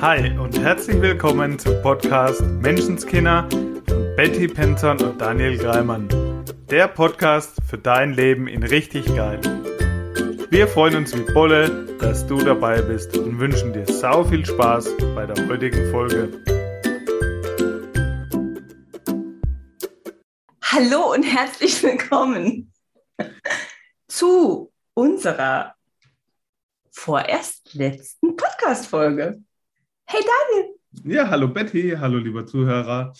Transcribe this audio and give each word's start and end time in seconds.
Hi 0.00 0.38
und 0.38 0.56
herzlich 0.56 1.00
willkommen 1.00 1.58
zum 1.58 1.82
Podcast 1.82 2.40
Menschenskinder 2.40 3.48
von 3.50 4.14
Betty 4.14 4.46
Penton 4.46 5.02
und 5.02 5.20
Daniel 5.20 5.58
Greimann. 5.58 6.08
Der 6.70 6.86
Podcast 6.86 7.56
für 7.68 7.78
dein 7.78 8.12
Leben 8.12 8.46
in 8.46 8.62
richtig 8.62 9.06
geil. 9.06 9.40
Wir 10.50 10.68
freuen 10.68 10.94
uns 10.94 11.16
wie 11.16 11.32
Bolle, 11.32 11.86
dass 11.98 12.24
du 12.24 12.38
dabei 12.38 12.80
bist 12.80 13.16
und 13.16 13.40
wünschen 13.40 13.72
dir 13.72 13.86
sau 13.86 14.22
viel 14.22 14.46
Spaß 14.46 14.88
bei 15.16 15.26
der 15.26 15.48
heutigen 15.48 15.90
Folge. 15.90 16.44
Hallo 20.62 21.12
und 21.12 21.24
herzlich 21.24 21.82
willkommen 21.82 22.72
zu 24.06 24.70
unserer 24.94 25.74
vorerst 26.92 27.74
letzten 27.74 28.36
Podcast-Folge. 28.36 29.42
Hey 30.10 30.22
Daniel! 30.24 30.74
Ja, 31.04 31.28
hallo 31.28 31.48
Betty, 31.48 31.90
hallo 31.90 32.16
lieber 32.16 32.46
Zuhörer. 32.46 33.12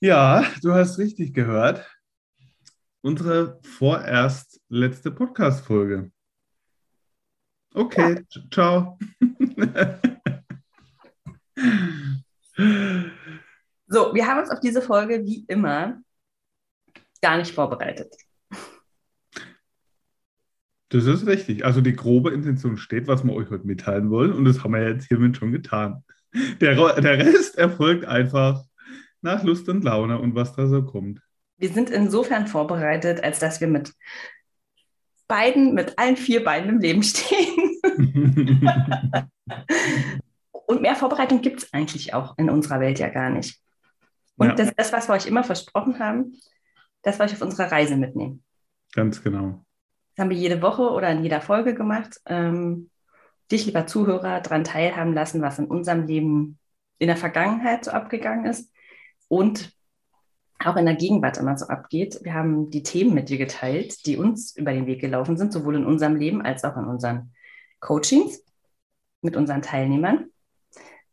Ja, 0.00 0.44
du 0.60 0.74
hast 0.74 0.98
richtig 0.98 1.32
gehört. 1.32 1.90
Unsere 3.00 3.58
vorerst 3.62 4.60
letzte 4.68 5.10
Podcast-Folge. 5.10 6.12
Okay, 7.72 8.22
ja. 8.28 8.42
ciao. 8.50 8.98
so, 13.86 14.14
wir 14.14 14.26
haben 14.26 14.40
uns 14.40 14.50
auf 14.50 14.60
diese 14.60 14.82
Folge 14.82 15.24
wie 15.24 15.46
immer 15.48 16.02
gar 17.22 17.38
nicht 17.38 17.54
vorbereitet. 17.54 18.14
Das 20.94 21.06
ist 21.06 21.26
richtig. 21.26 21.64
Also 21.64 21.80
die 21.80 21.96
grobe 21.96 22.30
Intention 22.30 22.76
steht, 22.76 23.08
was 23.08 23.24
wir 23.24 23.32
euch 23.32 23.50
heute 23.50 23.66
mitteilen 23.66 24.10
wollen. 24.10 24.32
Und 24.32 24.44
das 24.44 24.62
haben 24.62 24.74
wir 24.74 24.88
jetzt 24.88 25.08
hiermit 25.08 25.36
schon 25.36 25.50
getan. 25.50 26.04
Der, 26.60 26.76
der 27.00 27.18
Rest 27.18 27.58
erfolgt 27.58 28.04
einfach 28.04 28.62
nach 29.20 29.42
Lust 29.42 29.68
und 29.68 29.82
Laune 29.82 30.20
und 30.20 30.36
was 30.36 30.54
da 30.54 30.68
so 30.68 30.84
kommt. 30.84 31.20
Wir 31.56 31.70
sind 31.70 31.90
insofern 31.90 32.46
vorbereitet, 32.46 33.24
als 33.24 33.40
dass 33.40 33.60
wir 33.60 33.66
mit 33.66 33.92
beiden, 35.26 35.74
mit 35.74 35.98
allen 35.98 36.16
vier 36.16 36.44
Beinen 36.44 36.68
im 36.68 36.78
Leben 36.78 37.02
stehen. 37.02 37.80
und 40.52 40.80
mehr 40.80 40.94
Vorbereitung 40.94 41.40
gibt 41.40 41.64
es 41.64 41.72
eigentlich 41.72 42.14
auch 42.14 42.38
in 42.38 42.48
unserer 42.48 42.78
Welt 42.78 43.00
ja 43.00 43.08
gar 43.08 43.30
nicht. 43.30 43.60
Und 44.36 44.46
ja. 44.46 44.54
das, 44.54 44.72
das, 44.76 44.92
was 44.92 45.08
wir 45.08 45.14
euch 45.14 45.26
immer 45.26 45.42
versprochen 45.42 45.98
haben, 45.98 46.38
das 47.02 47.18
wir 47.18 47.24
euch 47.24 47.32
auf 47.32 47.42
unserer 47.42 47.72
Reise 47.72 47.96
mitnehmen. 47.96 48.44
Ganz 48.92 49.20
genau. 49.20 49.64
Das 50.14 50.22
haben 50.22 50.30
wir 50.30 50.36
jede 50.36 50.62
Woche 50.62 50.90
oder 50.90 51.10
in 51.10 51.22
jeder 51.22 51.40
Folge 51.40 51.74
gemacht. 51.74 52.20
Ähm, 52.26 52.90
dich, 53.50 53.66
lieber 53.66 53.86
Zuhörer, 53.86 54.40
daran 54.40 54.64
teilhaben 54.64 55.12
lassen, 55.12 55.42
was 55.42 55.58
in 55.58 55.66
unserem 55.66 56.06
Leben 56.06 56.58
in 56.98 57.08
der 57.08 57.16
Vergangenheit 57.16 57.84
so 57.84 57.90
abgegangen 57.90 58.46
ist 58.46 58.70
und 59.28 59.72
auch 60.64 60.76
in 60.76 60.86
der 60.86 60.94
Gegenwart 60.94 61.36
immer 61.36 61.58
so 61.58 61.66
abgeht. 61.66 62.20
Wir 62.22 62.34
haben 62.34 62.70
die 62.70 62.82
Themen 62.82 63.12
mit 63.12 63.28
dir 63.28 63.38
geteilt, 63.38 64.06
die 64.06 64.16
uns 64.16 64.56
über 64.56 64.72
den 64.72 64.86
Weg 64.86 65.00
gelaufen 65.00 65.36
sind, 65.36 65.52
sowohl 65.52 65.76
in 65.76 65.84
unserem 65.84 66.16
Leben 66.16 66.42
als 66.42 66.64
auch 66.64 66.76
in 66.76 66.84
unseren 66.84 67.32
Coachings 67.80 68.40
mit 69.20 69.36
unseren 69.36 69.62
Teilnehmern. 69.62 70.26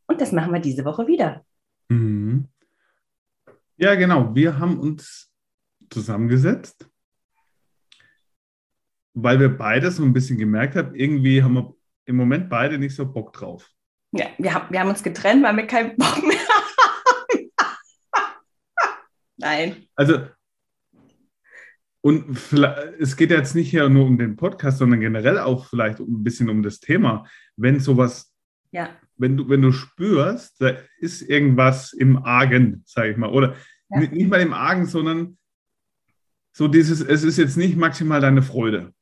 Und 0.06 0.22
das 0.22 0.32
machen 0.32 0.54
wir 0.54 0.60
diese 0.60 0.86
Woche 0.86 1.08
wieder. 1.08 1.44
Mhm. 1.90 2.48
Ja, 3.78 3.96
genau. 3.96 4.36
Wir 4.36 4.60
haben 4.60 4.80
uns 4.80 5.32
zusammengesetzt 5.90 6.91
weil 9.14 9.40
wir 9.40 9.50
beide 9.58 9.92
so 9.92 10.04
ein 10.04 10.14
bisschen 10.14 10.38
gemerkt 10.38 10.76
haben, 10.76 10.96
irgendwie 10.96 11.44
haben 11.44 11.54
wir 11.54 11.76
im 12.06 12.16
Moment 12.16 12.50
beide 12.50 12.78
nicht 12.78 12.96
so 12.96 13.12
Bock 13.12 13.34
drauf. 13.34 13.70
Ja, 14.14 14.28
wir 14.38 14.54
haben, 14.54 14.72
wir 14.72 14.80
haben 14.80 14.90
uns 14.90 15.04
getrennt, 15.04 15.44
weil 15.44 15.56
wir 15.56 15.68
keinen 15.68 15.96
Bock 15.96 16.22
mehr 16.24 16.38
haben. 16.38 17.52
Nein. 19.38 19.88
Also, 19.96 20.28
und 22.02 22.36
es 23.00 23.16
geht 23.16 23.30
jetzt 23.30 23.56
nicht 23.56 23.70
hier 23.70 23.88
nur 23.88 24.06
um 24.06 24.18
den 24.18 24.36
Podcast, 24.36 24.80
sondern 24.80 25.00
generell 25.00 25.38
auch 25.38 25.68
vielleicht 25.68 26.00
ein 26.00 26.24
bisschen 26.24 26.50
um 26.50 26.64
das 26.64 26.80
Thema. 26.80 27.28
Wenn 27.56 27.80
sowas, 27.80 28.34
ja. 28.72 28.90
wenn 29.18 29.38
du, 29.38 29.48
wenn 29.50 29.62
du 29.62 29.72
spürst, 29.72 30.60
da 30.62 30.78
ist 31.00 31.22
irgendwas 31.22 31.94
im 31.94 32.18
Argen, 32.18 32.84
sage 32.88 33.12
ich 33.12 33.18
mal, 33.18 33.30
oder 33.30 33.56
ja. 33.90 34.00
nicht 34.00 34.30
mal 34.30 34.42
im 34.42 34.54
Argen, 34.54 34.88
sondern 34.88 35.38
so 36.54 36.68
dieses, 36.68 37.02
es 37.02 37.24
ist 37.24 37.38
jetzt 37.38 37.56
nicht 37.56 37.78
maximal 37.78 38.20
deine 38.20 38.42
Freude. 38.42 38.94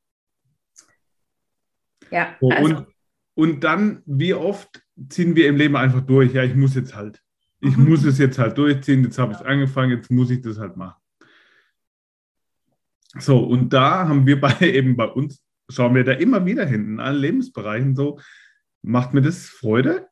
Ja. 2.10 2.36
So, 2.40 2.48
also. 2.50 2.64
und, 2.64 2.86
und 3.34 3.64
dann, 3.64 4.02
wie 4.06 4.34
oft 4.34 4.82
ziehen 5.08 5.36
wir 5.36 5.48
im 5.48 5.56
Leben 5.56 5.76
einfach 5.76 6.02
durch? 6.02 6.32
Ja, 6.32 6.44
ich 6.44 6.54
muss 6.54 6.74
jetzt 6.74 6.94
halt. 6.94 7.20
Ich 7.60 7.76
mhm. 7.76 7.88
muss 7.88 8.04
es 8.04 8.18
jetzt 8.18 8.38
halt 8.38 8.56
durchziehen. 8.58 9.04
Jetzt 9.04 9.18
habe 9.18 9.32
ich 9.32 9.38
es 9.38 9.44
angefangen, 9.44 9.92
jetzt 9.92 10.10
muss 10.10 10.30
ich 10.30 10.40
das 10.40 10.58
halt 10.58 10.76
machen. 10.76 11.00
So, 13.18 13.38
und 13.38 13.72
da 13.72 14.08
haben 14.08 14.26
wir 14.26 14.40
bei 14.40 14.54
eben 14.60 14.96
bei 14.96 15.06
uns, 15.06 15.42
schauen 15.68 15.94
wir 15.94 16.04
da 16.04 16.12
immer 16.12 16.44
wieder 16.46 16.66
hin, 16.66 16.84
in 16.86 17.00
allen 17.00 17.20
Lebensbereichen 17.20 17.94
so, 17.94 18.20
macht 18.82 19.14
mir 19.14 19.22
das 19.22 19.46
Freude? 19.46 20.08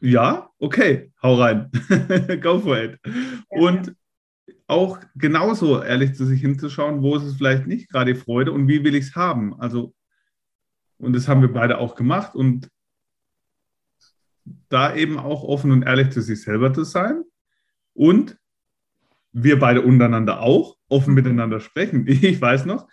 Ja, 0.00 0.50
okay, 0.58 1.12
hau 1.22 1.34
rein. 1.34 1.70
Go 2.40 2.60
for 2.60 2.78
it. 2.78 2.98
Ja, 3.04 3.12
und 3.50 3.96
auch 4.68 5.00
genauso 5.16 5.82
ehrlich 5.82 6.14
zu 6.14 6.24
sich 6.24 6.40
hinzuschauen, 6.40 7.02
wo 7.02 7.16
ist 7.16 7.24
es 7.24 7.36
vielleicht 7.36 7.66
nicht 7.66 7.90
gerade 7.90 8.14
Freude 8.14 8.52
und 8.52 8.68
wie 8.68 8.84
will 8.84 8.94
ich 8.94 9.06
es 9.06 9.16
haben? 9.16 9.58
Also 9.60 9.94
und 10.98 11.14
das 11.14 11.28
haben 11.28 11.40
wir 11.40 11.52
beide 11.52 11.78
auch 11.78 11.94
gemacht. 11.94 12.34
Und 12.34 12.70
da 14.68 14.94
eben 14.94 15.18
auch 15.18 15.42
offen 15.44 15.70
und 15.70 15.82
ehrlich 15.82 16.10
zu 16.10 16.20
sich 16.20 16.42
selber 16.42 16.72
zu 16.72 16.84
sein. 16.84 17.22
Und 17.94 18.38
wir 19.32 19.58
beide 19.58 19.82
untereinander 19.82 20.40
auch 20.40 20.76
offen 20.88 21.14
miteinander 21.14 21.60
sprechen. 21.60 22.06
Ich 22.08 22.40
weiß 22.40 22.66
noch, 22.66 22.88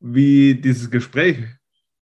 wie 0.00 0.54
dieses 0.54 0.90
Gespräch 0.90 1.38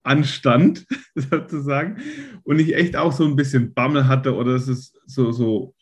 anstand, 0.03 0.85
sozusagen, 1.15 2.01
und 2.43 2.59
ich 2.59 2.75
echt 2.75 2.95
auch 2.95 3.11
so 3.11 3.25
ein 3.25 3.35
bisschen 3.35 3.73
Bammel 3.73 4.07
hatte 4.07 4.35
oder 4.35 4.55
es 4.55 4.67
ist 4.67 4.99
so, 5.05 5.31
so 5.31 5.75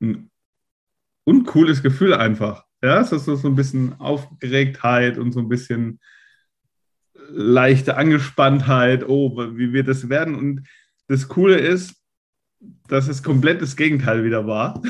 ein 0.00 0.30
uncooles 1.24 1.82
Gefühl 1.82 2.14
einfach. 2.14 2.64
Ja, 2.82 3.00
es 3.00 3.12
ist 3.12 3.26
so, 3.26 3.36
so 3.36 3.48
ein 3.48 3.54
bisschen 3.54 3.98
Aufgeregtheit 4.00 5.18
und 5.18 5.32
so 5.32 5.40
ein 5.40 5.48
bisschen 5.48 6.00
leichte 7.32 7.96
Angespanntheit, 7.96 9.08
oh, 9.08 9.36
wie 9.56 9.72
wird 9.72 9.88
es 9.88 10.08
werden? 10.08 10.34
Und 10.34 10.66
das 11.08 11.28
Coole 11.28 11.58
ist, 11.58 11.96
dass 12.88 13.08
es 13.08 13.22
komplett 13.22 13.62
das 13.62 13.76
Gegenteil 13.76 14.24
wieder 14.24 14.46
war. 14.46 14.82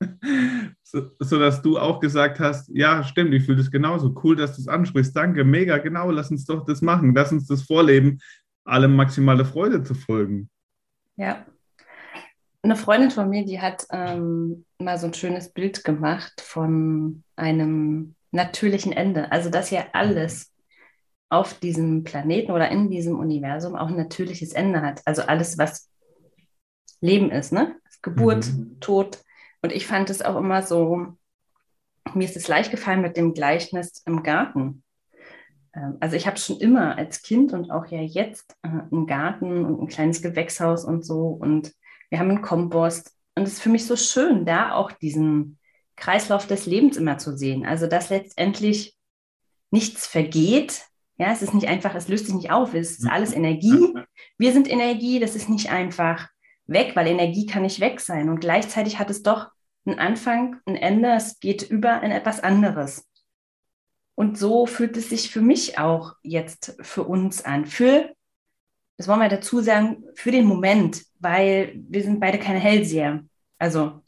so, 0.82 1.10
sodass 1.18 1.62
du 1.62 1.78
auch 1.78 2.00
gesagt 2.00 2.40
hast, 2.40 2.70
ja, 2.72 3.02
stimmt, 3.02 3.34
ich 3.34 3.44
fühle 3.44 3.58
das 3.58 3.70
genauso. 3.70 4.14
Cool, 4.22 4.36
dass 4.36 4.54
du 4.54 4.62
es 4.62 4.68
ansprichst. 4.68 5.16
Danke, 5.16 5.44
mega, 5.44 5.78
genau, 5.78 6.10
lass 6.10 6.30
uns 6.30 6.44
doch 6.44 6.64
das 6.64 6.82
machen. 6.82 7.14
Lass 7.14 7.32
uns 7.32 7.46
das 7.46 7.62
vorleben, 7.62 8.18
allem 8.64 8.94
maximale 8.94 9.44
Freude 9.44 9.82
zu 9.82 9.94
folgen. 9.94 10.48
Ja. 11.16 11.44
Eine 12.62 12.76
Freundin 12.76 13.10
von 13.10 13.28
mir, 13.28 13.44
die 13.44 13.60
hat 13.60 13.86
ähm, 13.90 14.64
mal 14.78 14.98
so 14.98 15.06
ein 15.06 15.14
schönes 15.14 15.52
Bild 15.52 15.84
gemacht 15.84 16.40
von 16.40 17.22
einem 17.36 18.14
natürlichen 18.32 18.92
Ende. 18.92 19.30
Also, 19.30 19.50
dass 19.50 19.70
ja 19.70 19.86
alles 19.92 20.52
auf 21.28 21.54
diesem 21.54 22.04
Planeten 22.04 22.52
oder 22.52 22.70
in 22.70 22.90
diesem 22.90 23.18
Universum 23.18 23.74
auch 23.74 23.88
ein 23.88 23.96
natürliches 23.96 24.52
Ende 24.52 24.82
hat. 24.82 25.02
Also 25.04 25.22
alles, 25.22 25.58
was 25.58 25.90
Leben 27.00 27.30
ist, 27.30 27.52
ne? 27.52 27.76
Geburt, 28.02 28.46
mhm. 28.46 28.78
Tod. 28.80 29.18
Und 29.62 29.72
ich 29.72 29.86
fand 29.86 30.10
es 30.10 30.22
auch 30.22 30.36
immer 30.36 30.62
so, 30.62 31.16
mir 32.14 32.24
ist 32.24 32.36
es 32.36 32.48
leicht 32.48 32.70
gefallen 32.70 33.00
mit 33.00 33.16
dem 33.16 33.34
Gleichnis 33.34 34.02
im 34.06 34.22
Garten. 34.22 34.84
Ähm, 35.74 35.96
also 36.00 36.16
ich 36.16 36.26
habe 36.26 36.38
schon 36.38 36.60
immer 36.60 36.96
als 36.96 37.22
Kind 37.22 37.52
und 37.52 37.70
auch 37.70 37.86
ja 37.86 38.00
jetzt 38.00 38.56
äh, 38.62 38.68
einen 38.68 39.06
Garten 39.06 39.64
und 39.64 39.82
ein 39.82 39.88
kleines 39.88 40.22
Gewächshaus 40.22 40.84
und 40.84 41.04
so. 41.04 41.26
Und 41.28 41.72
wir 42.10 42.18
haben 42.18 42.30
einen 42.30 42.42
Kompost. 42.42 43.12
Und 43.34 43.42
es 43.42 43.54
ist 43.54 43.62
für 43.62 43.68
mich 43.68 43.86
so 43.86 43.96
schön, 43.96 44.46
da 44.46 44.72
auch 44.72 44.92
diesen 44.92 45.58
Kreislauf 45.96 46.46
des 46.46 46.66
Lebens 46.66 46.96
immer 46.96 47.18
zu 47.18 47.36
sehen. 47.36 47.66
Also 47.66 47.86
dass 47.86 48.10
letztendlich 48.10 48.96
nichts 49.70 50.06
vergeht, 50.06 50.86
ja, 51.18 51.32
es 51.32 51.42
ist 51.42 51.54
nicht 51.54 51.68
einfach, 51.68 51.94
es 51.94 52.08
löst 52.08 52.26
sich 52.26 52.34
nicht 52.34 52.50
auf, 52.50 52.74
es 52.74 52.98
ist 52.98 53.08
alles 53.08 53.32
Energie. 53.32 53.94
Wir 54.36 54.52
sind 54.52 54.70
Energie, 54.70 55.18
das 55.18 55.34
ist 55.34 55.48
nicht 55.48 55.70
einfach 55.70 56.28
weg, 56.66 56.92
weil 56.94 57.06
Energie 57.06 57.46
kann 57.46 57.62
nicht 57.62 57.80
weg 57.80 58.00
sein. 58.00 58.28
Und 58.28 58.40
gleichzeitig 58.40 58.98
hat 58.98 59.08
es 59.08 59.22
doch 59.22 59.48
einen 59.86 59.98
Anfang, 59.98 60.60
ein 60.66 60.76
Ende, 60.76 61.10
es 61.10 61.40
geht 61.40 61.62
über 61.62 62.02
in 62.02 62.10
etwas 62.10 62.40
anderes. 62.40 63.08
Und 64.14 64.38
so 64.38 64.66
fühlt 64.66 64.96
es 64.96 65.10
sich 65.10 65.30
für 65.30 65.40
mich 65.40 65.78
auch 65.78 66.14
jetzt 66.22 66.76
für 66.80 67.04
uns 67.04 67.44
an. 67.44 67.66
Für, 67.66 68.10
das 68.96 69.08
wollen 69.08 69.20
wir 69.20 69.28
dazu 69.28 69.60
sagen, 69.60 70.04
für 70.14 70.30
den 70.30 70.46
Moment, 70.46 71.02
weil 71.18 71.80
wir 71.88 72.02
sind 72.02 72.20
beide 72.20 72.38
keine 72.38 72.58
Hellseher. 72.58 73.24
Also, 73.58 74.02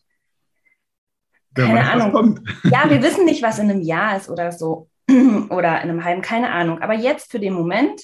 keine 1.54 1.80
weiß, 1.80 1.88
Ahnung. 1.88 2.40
Ja, 2.64 2.88
wir 2.88 3.02
wissen 3.02 3.24
nicht, 3.24 3.42
was 3.42 3.58
in 3.58 3.70
einem 3.70 3.82
Jahr 3.82 4.16
ist 4.16 4.28
oder 4.28 4.52
so. 4.52 4.88
oder 5.50 5.82
in 5.82 5.90
einem 5.90 6.04
halben, 6.04 6.22
keine 6.22 6.50
Ahnung. 6.50 6.80
Aber 6.80 6.94
jetzt 6.94 7.30
für 7.30 7.40
den 7.40 7.54
Moment 7.54 8.02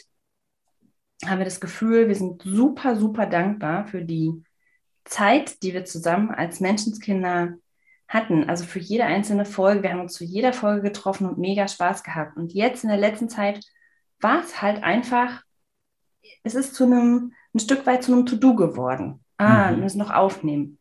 haben 1.27 1.39
wir 1.39 1.45
das 1.45 1.61
Gefühl, 1.61 2.09
wir 2.09 2.15
sind 2.15 2.43
super, 2.43 2.97
super 2.97 3.27
dankbar 3.27 3.87
für 3.87 4.03
die 4.03 4.43
Zeit, 5.05 5.63
die 5.63 5.75
wir 5.75 5.85
zusammen 5.85 6.31
als 6.31 6.61
Menschenskinder 6.61 7.55
hatten. 8.09 8.49
Also 8.49 8.65
für 8.65 8.79
jede 8.79 9.05
einzelne 9.05 9.45
Folge. 9.45 9.83
Wir 9.83 9.93
haben 9.93 10.01
uns 10.01 10.15
zu 10.15 10.25
jeder 10.25 10.53
Folge 10.53 10.83
getroffen 10.83 11.29
und 11.29 11.39
mega 11.39 11.69
Spaß 11.69 12.03
gehabt. 12.03 12.37
Und 12.37 12.53
jetzt 12.53 12.85
in 12.85 12.91
der 12.91 12.99
letzten 12.99 13.29
Zeit 13.29 13.61
war 14.21 14.41
es 14.41 14.63
halt 14.63 14.83
einfach, 14.83 15.43
es 16.43 16.55
ist 16.55 16.75
zu 16.75 16.85
einem, 16.85 17.33
ein 17.55 17.59
Stück 17.59 17.87
weit 17.87 18.03
zu 18.03 18.13
einem 18.13 18.27
To-Do 18.27 18.55
geworden. 18.55 19.21
Ah, 19.37 19.71
mhm. 19.71 19.77
wir 19.77 19.83
müssen 19.85 19.99
noch 19.99 20.11
aufnehmen. 20.11 20.79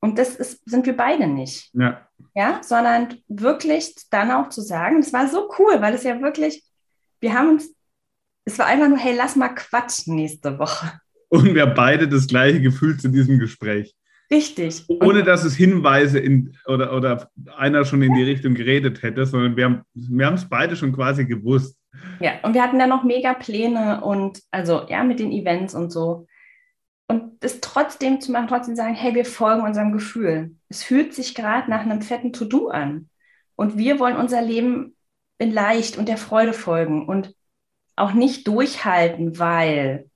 Und 0.00 0.18
das 0.18 0.36
ist, 0.36 0.62
sind 0.68 0.86
wir 0.86 0.96
beide 0.96 1.26
nicht. 1.26 1.70
Ja. 1.74 2.07
Ja, 2.38 2.60
sondern 2.62 3.16
wirklich 3.26 3.96
dann 4.12 4.30
auch 4.30 4.48
zu 4.48 4.60
sagen, 4.60 5.00
es 5.00 5.12
war 5.12 5.26
so 5.26 5.50
cool, 5.58 5.80
weil 5.80 5.94
es 5.94 6.04
ja 6.04 6.20
wirklich, 6.20 6.62
wir 7.18 7.34
haben 7.34 7.48
uns, 7.48 7.74
es 8.44 8.56
war 8.60 8.66
einfach 8.66 8.88
nur, 8.88 8.96
hey, 8.96 9.12
lass 9.16 9.34
mal 9.34 9.48
quatschen 9.48 10.14
nächste 10.14 10.56
Woche. 10.56 11.00
Und 11.30 11.52
wir 11.52 11.62
haben 11.62 11.74
beide 11.74 12.06
das 12.06 12.28
gleiche 12.28 12.60
Gefühl 12.60 12.96
zu 12.96 13.08
diesem 13.08 13.40
Gespräch. 13.40 13.92
Richtig. 14.30 14.84
Ohne 14.86 15.24
dass 15.24 15.42
es 15.42 15.56
Hinweise 15.56 16.20
in, 16.20 16.56
oder, 16.66 16.94
oder 16.94 17.28
einer 17.56 17.84
schon 17.84 18.02
in 18.02 18.14
die 18.14 18.22
Richtung 18.22 18.54
geredet 18.54 19.02
hätte, 19.02 19.26
sondern 19.26 19.56
wir 19.56 19.64
haben 19.64 19.82
wir 19.94 20.32
es 20.32 20.48
beide 20.48 20.76
schon 20.76 20.92
quasi 20.92 21.24
gewusst. 21.24 21.76
Ja, 22.20 22.34
und 22.44 22.54
wir 22.54 22.62
hatten 22.62 22.78
dann 22.78 22.90
noch 22.90 23.02
mega 23.02 23.34
Pläne 23.34 24.00
und 24.04 24.42
also 24.52 24.86
ja, 24.88 25.02
mit 25.02 25.18
den 25.18 25.32
Events 25.32 25.74
und 25.74 25.90
so. 25.90 26.28
Und 27.10 27.42
es 27.42 27.60
trotzdem 27.60 28.20
zu 28.20 28.32
machen, 28.32 28.48
trotzdem 28.48 28.76
sagen, 28.76 28.94
hey, 28.94 29.14
wir 29.14 29.24
folgen 29.24 29.62
unserem 29.62 29.92
Gefühl. 29.92 30.54
Es 30.68 30.82
fühlt 30.84 31.14
sich 31.14 31.34
gerade 31.34 31.70
nach 31.70 31.80
einem 31.80 32.02
fetten 32.02 32.32
To-Do 32.32 32.68
an. 32.68 33.08
Und 33.56 33.78
wir 33.78 33.98
wollen 33.98 34.16
unser 34.16 34.42
Leben 34.42 34.94
in 35.38 35.52
leicht 35.52 35.96
und 35.96 36.08
der 36.08 36.18
Freude 36.18 36.52
folgen 36.52 37.08
und 37.08 37.34
auch 37.96 38.12
nicht 38.12 38.46
durchhalten, 38.46 39.38
weil 39.38 40.10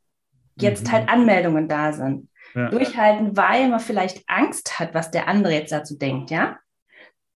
jetzt 0.56 0.88
mhm. 0.88 0.92
halt 0.92 1.08
Anmeldungen 1.08 1.68
da 1.68 1.92
sind 1.92 2.28
ja. 2.54 2.68
durchhalten, 2.68 3.36
weil 3.36 3.68
man 3.68 3.80
vielleicht 3.80 4.22
Angst 4.28 4.78
hat, 4.78 4.94
was 4.94 5.10
der 5.10 5.28
andere 5.28 5.54
jetzt 5.54 5.72
dazu 5.72 5.96
denkt, 5.96 6.30
ja? 6.30 6.58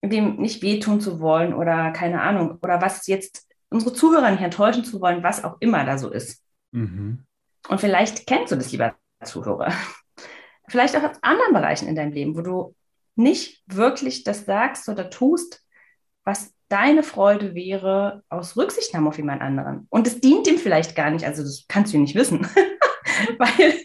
Dem 0.03 0.35
nicht 0.35 0.61
wehtun 0.61 1.01
zu 1.01 1.19
wollen 1.19 1.53
oder 1.53 1.91
keine 1.91 2.21
Ahnung, 2.21 2.59
oder 2.61 2.81
was 2.81 3.07
jetzt 3.07 3.47
unsere 3.69 3.93
Zuhörer 3.93 4.29
nicht 4.29 4.43
enttäuschen 4.43 4.83
zu 4.83 5.01
wollen, 5.01 5.23
was 5.23 5.43
auch 5.43 5.57
immer 5.59 5.83
da 5.83 5.97
so 5.97 6.11
ist. 6.11 6.43
Mhm. 6.71 7.25
Und 7.67 7.81
vielleicht 7.81 8.27
kennst 8.27 8.51
du 8.51 8.55
das, 8.55 8.71
lieber 8.71 8.95
Zuhörer. 9.23 9.71
Vielleicht 10.67 10.95
auch 10.97 11.03
aus 11.03 11.17
anderen 11.21 11.53
Bereichen 11.53 11.87
in 11.87 11.95
deinem 11.95 12.11
Leben, 12.11 12.35
wo 12.35 12.41
du 12.41 12.75
nicht 13.15 13.63
wirklich 13.67 14.23
das 14.23 14.45
sagst 14.45 14.89
oder 14.89 15.09
tust, 15.09 15.61
was 16.23 16.53
deine 16.69 17.03
Freude 17.03 17.53
wäre 17.53 18.23
aus 18.29 18.57
Rücksichtnahme 18.57 19.09
auf 19.09 19.17
jemand 19.17 19.41
anderen. 19.41 19.87
Und 19.89 20.07
es 20.07 20.19
dient 20.19 20.47
ihm 20.47 20.57
vielleicht 20.57 20.95
gar 20.95 21.11
nicht, 21.11 21.25
also 21.25 21.43
das 21.43 21.65
kannst 21.67 21.93
du 21.93 21.99
nicht 21.99 22.15
wissen. 22.15 22.47
Weil 23.37 23.75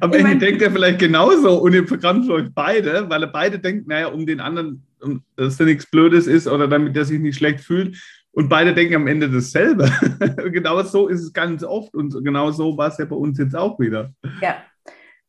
am 0.00 0.12
Ende 0.12 0.38
denkt 0.38 0.62
er 0.62 0.70
vielleicht 0.70 0.98
genauso 0.98 1.60
und 1.60 1.74
im 1.74 1.86
Programm 1.86 2.28
euch 2.30 2.48
beide, 2.54 3.08
weil 3.08 3.22
er 3.22 3.30
beide 3.30 3.58
denkt, 3.58 3.86
naja, 3.86 4.08
um 4.08 4.26
den 4.26 4.40
anderen, 4.40 4.82
um, 5.00 5.22
dass 5.36 5.56
da 5.56 5.64
nichts 5.64 5.86
Blödes 5.86 6.26
ist 6.26 6.48
oder 6.48 6.66
damit 6.66 6.96
er 6.96 7.04
sich 7.04 7.20
nicht 7.20 7.36
schlecht 7.36 7.60
fühlt. 7.60 7.96
Und 8.32 8.48
beide 8.48 8.74
denken 8.74 8.94
am 8.94 9.06
Ende 9.06 9.28
dasselbe. 9.28 9.90
genau 10.52 10.82
so 10.82 11.08
ist 11.08 11.20
es 11.20 11.32
ganz 11.32 11.64
oft 11.64 11.94
und 11.94 12.12
genau 12.24 12.50
so 12.52 12.76
war 12.76 12.88
es 12.88 12.98
ja 12.98 13.04
bei 13.04 13.16
uns 13.16 13.38
jetzt 13.38 13.56
auch 13.56 13.78
wieder. 13.80 14.12
Ja, 14.40 14.62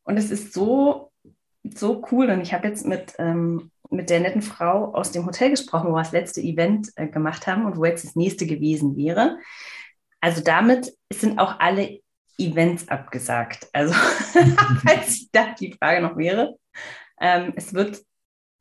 und 0.04 0.16
es 0.16 0.30
ist 0.30 0.52
so, 0.52 1.10
so 1.64 2.04
cool. 2.12 2.30
Und 2.30 2.40
ich 2.40 2.54
habe 2.54 2.68
jetzt 2.68 2.86
mit, 2.86 3.14
ähm, 3.18 3.70
mit 3.90 4.08
der 4.08 4.20
netten 4.20 4.42
Frau 4.42 4.94
aus 4.94 5.10
dem 5.10 5.26
Hotel 5.26 5.50
gesprochen, 5.50 5.90
wo 5.90 5.94
wir 5.94 6.02
das 6.02 6.12
letzte 6.12 6.40
Event 6.40 6.90
äh, 6.96 7.08
gemacht 7.08 7.46
haben 7.46 7.66
und 7.66 7.76
wo 7.76 7.84
jetzt 7.84 8.04
das 8.04 8.16
nächste 8.16 8.46
gewesen 8.46 8.96
wäre. 8.96 9.38
Also 10.20 10.42
damit 10.42 10.92
sind 11.12 11.38
auch 11.38 11.58
alle 11.58 12.00
Events 12.38 12.88
abgesagt. 12.88 13.68
Also, 13.72 13.92
falls 14.86 15.28
da 15.32 15.54
die 15.58 15.72
Frage 15.72 16.00
noch 16.00 16.16
wäre, 16.16 16.56
ähm, 17.20 17.52
es 17.56 17.74
wird 17.74 18.00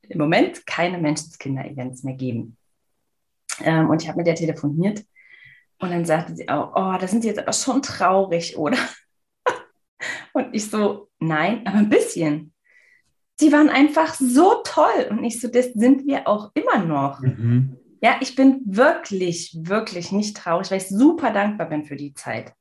im 0.02 0.18
Moment 0.18 0.66
keine 0.66 0.98
Menschenskinder-Events 0.98 2.04
mehr 2.04 2.16
geben. 2.16 2.58
Ähm, 3.64 3.90
und 3.90 4.02
ich 4.02 4.08
habe 4.08 4.18
mit 4.18 4.28
der 4.28 4.36
telefoniert 4.36 5.04
und 5.80 5.92
dann 5.92 6.06
sagte 6.06 6.36
sie 6.36 6.48
auch, 6.50 6.72
oh, 6.76 6.98
da 7.00 7.08
sind 7.08 7.22
sie 7.22 7.30
jetzt 7.30 7.40
aber 7.40 7.54
schon 7.54 7.82
traurig, 7.82 8.58
oder? 8.58 8.78
und 10.34 10.54
ich 10.54 10.70
so, 10.70 11.10
nein, 11.20 11.66
aber 11.66 11.78
ein 11.78 11.90
bisschen. 11.90 12.54
Sie 13.40 13.52
waren 13.52 13.70
einfach 13.70 14.14
so 14.14 14.62
toll. 14.64 15.08
Und 15.10 15.24
ich 15.24 15.42
so, 15.42 15.48
das 15.48 15.74
sind 15.74 16.06
wir 16.06 16.28
auch 16.28 16.52
immer 16.54 16.84
noch. 16.86 17.22
Mhm. 17.22 17.78
Ja, 18.02 18.18
ich 18.20 18.36
bin 18.36 18.62
wirklich, 18.66 19.58
wirklich 19.62 20.12
nicht 20.12 20.38
traurig, 20.38 20.70
weil 20.70 20.78
ich 20.78 20.90
super 20.90 21.32
dankbar 21.32 21.70
bin 21.70 21.86
für 21.86 21.96
die 21.96 22.14
Zeit 22.14 22.54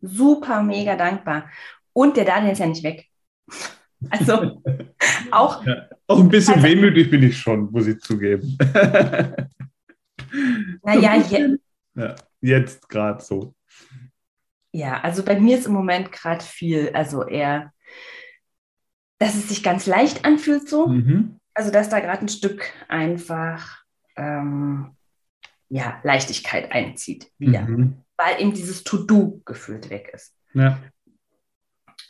super 0.00 0.62
mega 0.62 0.96
dankbar. 0.96 1.50
Und 1.92 2.16
der 2.16 2.24
Daniel 2.24 2.52
ist 2.52 2.58
ja 2.58 2.66
nicht 2.66 2.82
weg. 2.82 3.06
Also 4.10 4.62
auch. 5.32 5.66
Ja, 5.66 5.88
auch 6.06 6.20
ein 6.20 6.28
bisschen 6.28 6.54
also, 6.54 6.66
wehmütig 6.68 7.10
bin 7.10 7.20
ich 7.24 7.36
schon, 7.36 7.68
muss 7.72 7.88
ich 7.88 7.98
zugeben. 7.98 8.56
Naja, 10.82 11.16
je 11.16 11.56
ja, 11.94 12.14
jetzt 12.40 12.88
gerade 12.88 13.22
so. 13.22 13.54
Ja, 14.72 15.00
also 15.00 15.24
bei 15.24 15.40
mir 15.40 15.58
ist 15.58 15.66
im 15.66 15.72
Moment 15.72 16.12
gerade 16.12 16.44
viel, 16.44 16.90
also 16.94 17.24
eher, 17.24 17.72
dass 19.18 19.34
es 19.34 19.48
sich 19.48 19.62
ganz 19.62 19.86
leicht 19.86 20.24
anfühlt 20.24 20.68
so. 20.68 20.86
Mhm. 20.86 21.40
Also 21.54 21.72
dass 21.72 21.88
da 21.88 21.98
gerade 21.98 22.20
ein 22.20 22.28
Stück 22.28 22.70
einfach 22.88 23.82
ähm, 24.16 24.94
ja, 25.68 26.00
Leichtigkeit 26.04 26.70
einzieht 26.70 27.32
wieder. 27.38 27.62
Mhm 27.62 28.04
weil 28.18 28.40
eben 28.40 28.52
dieses 28.52 28.84
To-Do 28.84 29.40
gefühlt 29.44 29.88
weg 29.88 30.10
ist. 30.12 30.34
Ja. 30.52 30.78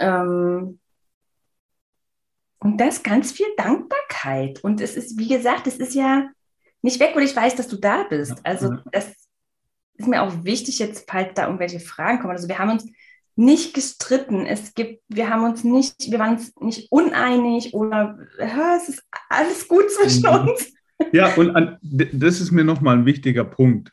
Ähm, 0.01 0.81
und 2.59 2.79
das 2.79 3.03
ganz 3.03 3.31
viel 3.31 3.47
Dankbarkeit. 3.57 4.65
Und 4.65 4.81
es 4.81 4.97
ist, 4.97 5.19
wie 5.19 5.29
gesagt, 5.29 5.67
es 5.67 5.77
ist 5.77 5.95
ja 5.95 6.29
nicht 6.83 7.01
weg, 7.01 7.13
weil 7.15 7.25
ich 7.25 7.37
weiß, 7.37 7.57
dass 7.57 7.69
du 7.69 7.77
da 7.77 8.05
bist. 8.05 8.41
Also 8.45 8.77
das 8.93 9.13
ist 9.95 10.09
mir 10.09 10.23
auch 10.23 10.45
wichtig 10.45 10.79
jetzt, 10.79 11.11
falls 11.11 11.35
da 11.35 11.47
irgendwelche 11.47 11.81
Fragen 11.81 12.21
kommen. 12.21 12.33
Also 12.33 12.49
wir 12.49 12.59
haben 12.59 12.71
uns 12.71 12.87
nicht 13.37 13.75
gestritten. 13.75 14.47
Es 14.47 14.75
gibt, 14.75 15.03
wir 15.09 15.31
haben 15.31 15.45
uns 15.45 15.65
nicht, 15.65 16.11
wir 16.11 16.19
waren 16.19 16.37
uns 16.37 16.53
nicht 16.61 16.91
uneinig 16.91 17.75
oder 17.75 18.19
ja, 18.39 18.77
es 18.77 18.89
ist 18.89 19.05
alles 19.29 19.67
gut 19.69 19.91
zwischen 19.91 20.23
mhm. 20.23 20.49
uns. 20.49 20.73
Ja, 21.13 21.33
und 21.35 21.55
an, 21.55 21.79
das 21.81 22.41
ist 22.41 22.51
mir 22.51 22.65
nochmal 22.65 22.97
ein 22.97 23.07
wichtiger 23.07 23.45
Punkt. 23.45 23.93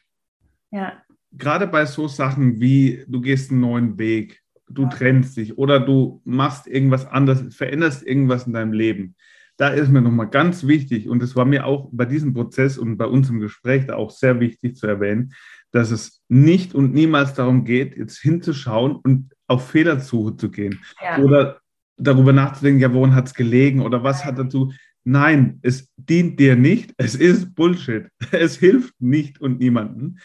Ja 0.71 0.93
gerade 1.37 1.67
bei 1.67 1.85
so 1.85 2.07
Sachen 2.07 2.59
wie 2.59 3.03
du 3.07 3.21
gehst 3.21 3.51
einen 3.51 3.61
neuen 3.61 3.97
Weg, 3.97 4.41
du 4.69 4.83
ja. 4.83 4.89
trennst 4.89 5.37
dich 5.37 5.57
oder 5.57 5.79
du 5.79 6.21
machst 6.25 6.67
irgendwas 6.67 7.05
anderes, 7.05 7.55
veränderst 7.55 8.05
irgendwas 8.05 8.47
in 8.47 8.53
deinem 8.53 8.73
Leben, 8.73 9.15
da 9.57 9.69
ist 9.69 9.89
mir 9.89 10.01
nochmal 10.01 10.29
ganz 10.29 10.67
wichtig 10.67 11.07
und 11.07 11.23
es 11.23 11.35
war 11.35 11.45
mir 11.45 11.65
auch 11.65 11.89
bei 11.91 12.05
diesem 12.05 12.33
Prozess 12.33 12.77
und 12.77 12.97
bei 12.97 13.05
unserem 13.05 13.39
Gespräch 13.39 13.85
da 13.85 13.95
auch 13.95 14.11
sehr 14.11 14.39
wichtig 14.39 14.75
zu 14.75 14.87
erwähnen, 14.87 15.33
dass 15.71 15.91
es 15.91 16.21
nicht 16.27 16.75
und 16.75 16.93
niemals 16.93 17.33
darum 17.33 17.65
geht, 17.65 17.97
jetzt 17.97 18.17
hinzuschauen 18.17 18.95
und 18.95 19.33
auf 19.47 19.69
Fehlersuche 19.69 20.35
zu 20.35 20.49
gehen 20.49 20.79
ja. 21.01 21.19
oder 21.19 21.61
darüber 21.97 22.33
nachzudenken, 22.33 22.81
ja, 22.81 22.93
woran 22.93 23.15
hat 23.15 23.27
es 23.27 23.33
gelegen 23.33 23.81
oder 23.81 24.03
was 24.03 24.25
hat 24.25 24.37
dazu. 24.37 24.73
Nein, 25.03 25.59
es 25.61 25.89
dient 25.95 26.39
dir 26.39 26.55
nicht. 26.55 26.93
Es 26.97 27.15
ist 27.15 27.53
Bullshit. 27.55 28.07
Es 28.31 28.57
hilft 28.57 28.99
nicht 28.99 29.39
und 29.39 29.59
niemanden. 29.59 30.19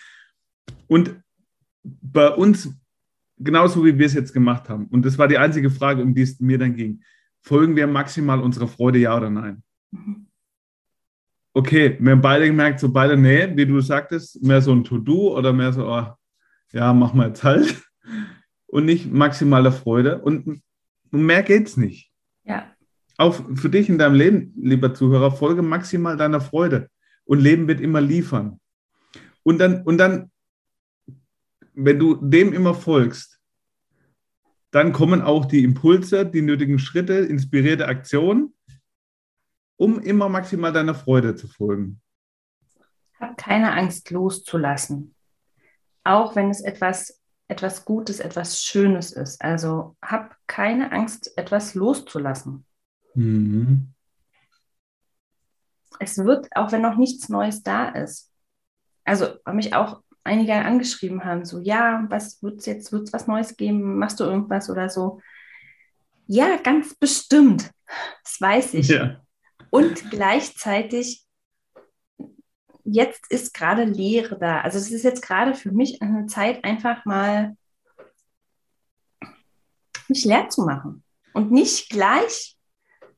Und 0.87 1.21
bei 1.83 2.29
uns, 2.29 2.75
genauso 3.39 3.85
wie 3.85 3.99
wir 3.99 4.07
es 4.07 4.15
jetzt 4.15 4.33
gemacht 4.33 4.69
haben, 4.69 4.87
und 4.87 5.05
das 5.05 5.19
war 5.19 5.29
die 5.29 5.39
einzige 5.39 5.71
Frage, 5.71 6.03
um 6.03 6.15
die 6.15 6.23
es 6.23 6.41
mir 6.41 6.59
dann 6.59 6.75
ging, 6.75 7.03
folgen 7.43 7.77
wir 7.77 7.87
maximal 7.87 8.41
unserer 8.41 8.69
Freude, 8.69 8.99
ja 8.99 9.17
oder 9.17 9.31
nein? 9.31 9.63
Mhm. 9.91 10.27
Okay, 11.53 11.97
wir 11.99 12.13
haben 12.13 12.21
beide 12.21 12.47
gemerkt, 12.47 12.79
so 12.79 12.93
beide, 12.93 13.17
nee, 13.17 13.57
wie 13.57 13.67
du 13.67 13.81
sagtest, 13.81 14.43
mehr 14.43 14.63
so 14.63 14.73
ein 14.73 14.85
To-Do 14.85 15.37
oder 15.37 15.53
mehr 15.53 15.73
so, 15.73 15.89
oh, 15.89 16.07
ja, 16.73 16.93
mach 16.93 17.13
mal 17.13 17.29
jetzt 17.29 17.43
halt. 17.43 17.83
Und 18.67 18.85
nicht 18.85 19.11
maximale 19.11 19.73
Freude. 19.73 20.21
Und 20.21 20.63
mehr 21.11 21.43
geht's 21.43 21.77
nicht. 21.77 22.13
Ja. 22.45 22.71
Auch 23.17 23.35
für 23.57 23.69
dich 23.69 23.89
in 23.89 23.99
deinem 23.99 24.15
Leben, 24.15 24.55
lieber 24.57 24.95
Zuhörer, 24.95 25.33
folge 25.33 25.63
maximal 25.63 26.17
deiner 26.17 26.41
Freude. 26.41 26.89
Und 27.25 27.41
Leben 27.41 27.67
wird 27.67 27.81
immer 27.81 28.01
liefern. 28.01 28.61
Und 29.43 29.59
dann, 29.59 29.83
und 29.83 29.99
dann 29.99 30.31
wenn 31.85 31.99
du 31.99 32.15
dem 32.17 32.53
immer 32.53 32.75
folgst, 32.75 33.40
dann 34.71 34.93
kommen 34.93 35.23
auch 35.23 35.47
die 35.47 35.65
Impulse, 35.65 36.25
die 36.27 36.43
nötigen 36.43 36.79
Schritte, 36.79 37.15
inspirierte 37.15 37.89
Aktionen, 37.89 38.55
um 39.77 40.01
immer 40.01 40.29
maximal 40.29 40.73
deiner 40.73 40.95
Freude 40.95 41.35
zu 41.35 41.49
folgen. 41.49 42.01
Hab 43.19 43.37
keine 43.37 43.73
Angst 43.73 44.11
loszulassen. 44.11 45.15
Auch 46.05 46.37
wenn 46.37 46.51
es 46.51 46.61
etwas, 46.61 47.21
etwas 47.49 47.85
Gutes, 47.85 48.21
etwas 48.21 48.63
Schönes 48.63 49.13
ist. 49.13 49.43
Also 49.43 49.97
hab 50.01 50.37
keine 50.47 50.93
Angst, 50.93 51.37
etwas 51.37 51.75
loszulassen. 51.75 52.65
Mhm. 53.15 53.93
Es 55.99 56.17
wird, 56.17 56.49
auch 56.57 56.73
wenn 56.73 56.83
noch 56.83 56.97
nichts 56.97 57.29
Neues 57.29 57.63
da 57.63 57.89
ist. 57.89 58.31
Also 59.05 59.35
mich 59.53 59.75
auch 59.75 60.03
einige 60.25 60.55
angeschrieben 60.55 61.25
haben, 61.25 61.45
so, 61.45 61.61
ja, 61.61 62.05
was 62.09 62.43
wird 62.43 62.61
es 62.61 62.67
jetzt, 62.67 62.93
wird 62.93 63.09
es 63.09 63.13
was 63.13 63.27
Neues 63.27 63.57
geben, 63.57 63.99
machst 63.99 64.21
du 64.21 64.25
irgendwas 64.25 64.71
oder 64.71 64.89
so. 64.89 65.21
Ja, 66.27 66.57
ganz 66.57 66.95
bestimmt, 66.95 67.71
das 68.23 68.41
weiß 68.41 68.75
ich. 68.75 68.89
Ja. 68.89 69.21
Und 69.71 70.11
gleichzeitig, 70.11 71.27
jetzt 72.85 73.31
ist 73.31 73.55
gerade 73.55 73.85
Lehre 73.85 74.39
da. 74.39 74.61
Also 74.61 74.79
es 74.79 74.91
ist 74.91 75.05
jetzt 75.05 75.23
gerade 75.23 75.55
für 75.55 75.71
mich 75.71 76.03
eine 76.03 76.27
Zeit, 76.27 76.65
einfach 76.65 77.05
mal 77.05 77.57
mich 80.09 80.25
leer 80.25 80.49
zu 80.49 80.63
machen 80.63 81.05
und 81.33 81.53
nicht 81.53 81.89
gleich 81.89 82.57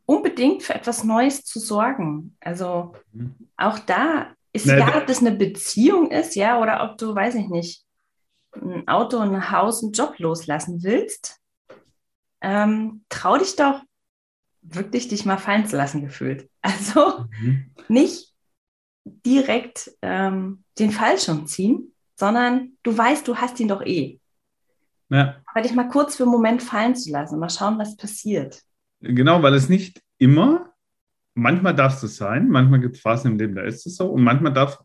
unbedingt 0.05 0.63
für 0.63 0.75
etwas 0.75 1.05
Neues 1.05 1.45
zu 1.45 1.59
sorgen. 1.59 2.37
Also 2.41 2.95
mhm. 3.13 3.49
auch 3.57 3.79
da 3.79 4.35
ist 4.53 4.67
nee, 4.67 4.75
egal, 4.75 5.01
ob 5.01 5.07
das 5.07 5.21
eine 5.21 5.33
Beziehung 5.33 6.11
ist, 6.11 6.35
ja, 6.35 6.61
oder 6.61 6.85
ob 6.85 6.99
du, 6.99 7.15
weiß 7.15 7.35
ich 7.37 7.49
nicht, 7.49 7.85
ein 8.55 8.87
Auto, 8.87 9.19
ein 9.19 9.51
Haus, 9.51 9.83
einen 9.83 9.93
Job 9.93 10.19
loslassen 10.19 10.83
willst. 10.83 11.41
Ähm, 12.41 13.05
trau 13.09 13.39
dich 13.39 13.57
doch 13.57 13.81
wirklich, 14.63 15.09
dich 15.09 15.25
mal 15.25 15.39
fallen 15.39 15.67
zu 15.67 15.77
lassen, 15.77 16.03
gefühlt. 16.03 16.49
Also 16.65 17.27
mhm. 17.41 17.73
nicht 17.89 18.33
direkt 19.05 19.91
ähm, 20.01 20.63
den 20.79 20.93
Fallschirm 20.93 21.47
ziehen, 21.47 21.93
sondern 22.15 22.79
du 22.85 22.97
weißt, 22.97 23.27
du 23.27 23.37
hast 23.37 23.59
ihn 23.59 23.67
doch 23.67 23.83
eh. 23.83 24.21
Ja. 25.09 25.43
Aber 25.47 25.63
dich 25.63 25.75
mal 25.75 25.89
kurz 25.89 26.15
für 26.15 26.23
einen 26.23 26.31
Moment 26.31 26.63
fallen 26.63 26.95
zu 26.95 27.11
lassen, 27.11 27.41
mal 27.41 27.51
schauen, 27.51 27.79
was 27.79 27.97
passiert. 27.97 28.63
Genau, 29.01 29.43
weil 29.43 29.55
es 29.55 29.69
nicht 29.69 30.01
immer, 30.19 30.72
manchmal 31.35 31.75
darf 31.75 32.03
es 32.03 32.17
sein, 32.17 32.49
manchmal 32.49 32.81
gibt 32.81 32.97
es 32.97 33.03
Phasen 33.03 33.33
im 33.33 33.39
Leben, 33.39 33.55
da 33.55 33.63
ist 33.63 33.87
es 33.87 33.97
so, 33.97 34.07
und 34.07 34.23
manchmal 34.23 34.53
darf 34.53 34.79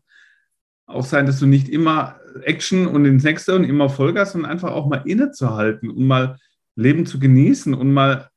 auch 0.86 1.04
sein, 1.04 1.26
dass 1.26 1.38
du 1.38 1.46
nicht 1.46 1.68
immer 1.68 2.18
Action 2.42 2.86
und 2.86 3.04
ins 3.04 3.24
nächste 3.24 3.54
und 3.54 3.64
immer 3.64 3.90
Vollgas, 3.90 4.32
sondern 4.32 4.50
einfach 4.50 4.72
auch 4.72 4.88
mal 4.88 5.02
innezuhalten 5.04 5.90
und 5.90 6.06
mal 6.06 6.38
Leben 6.76 7.06
zu 7.06 7.18
genießen 7.18 7.74
und 7.74 7.92
mal 7.92 8.30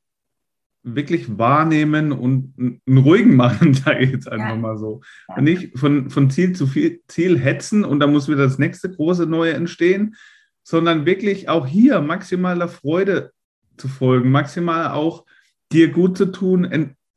wirklich 0.84 1.38
wahrnehmen 1.38 2.12
und 2.12 2.82
einen 2.88 2.98
ruhigen 2.98 3.36
machen, 3.36 3.74
sage 3.74 4.04
ich 4.04 4.12
jetzt 4.12 4.30
einfach 4.30 4.50
ja. 4.50 4.56
mal 4.56 4.78
so. 4.78 5.02
Ja. 5.30 5.42
Nicht 5.42 5.78
von, 5.78 6.10
von 6.10 6.30
Ziel 6.30 6.54
zu 6.54 6.68
viel, 6.68 7.02
Ziel 7.08 7.40
hetzen 7.40 7.86
und 7.86 8.00
dann 8.00 8.12
muss 8.12 8.28
wieder 8.28 8.44
das 8.44 8.58
nächste 8.58 8.90
große 8.90 9.28
Neue 9.28 9.54
entstehen, 9.54 10.16
sondern 10.64 11.06
wirklich 11.06 11.50
auch 11.50 11.68
hier 11.68 12.02
maximaler 12.02 12.68
Freude 12.68 13.32
zu 13.78 13.88
folgen, 13.88 14.32
maximal 14.32 14.92
auch 14.92 15.26
dir 15.72 15.90
gut 15.90 16.18
zu 16.18 16.26
tun, 16.26 16.66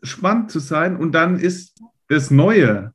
entspannt 0.05 0.51
zu 0.51 0.59
sein 0.59 0.97
und 0.97 1.13
dann 1.13 1.39
ist 1.39 1.83
das 2.09 2.31
Neue 2.31 2.93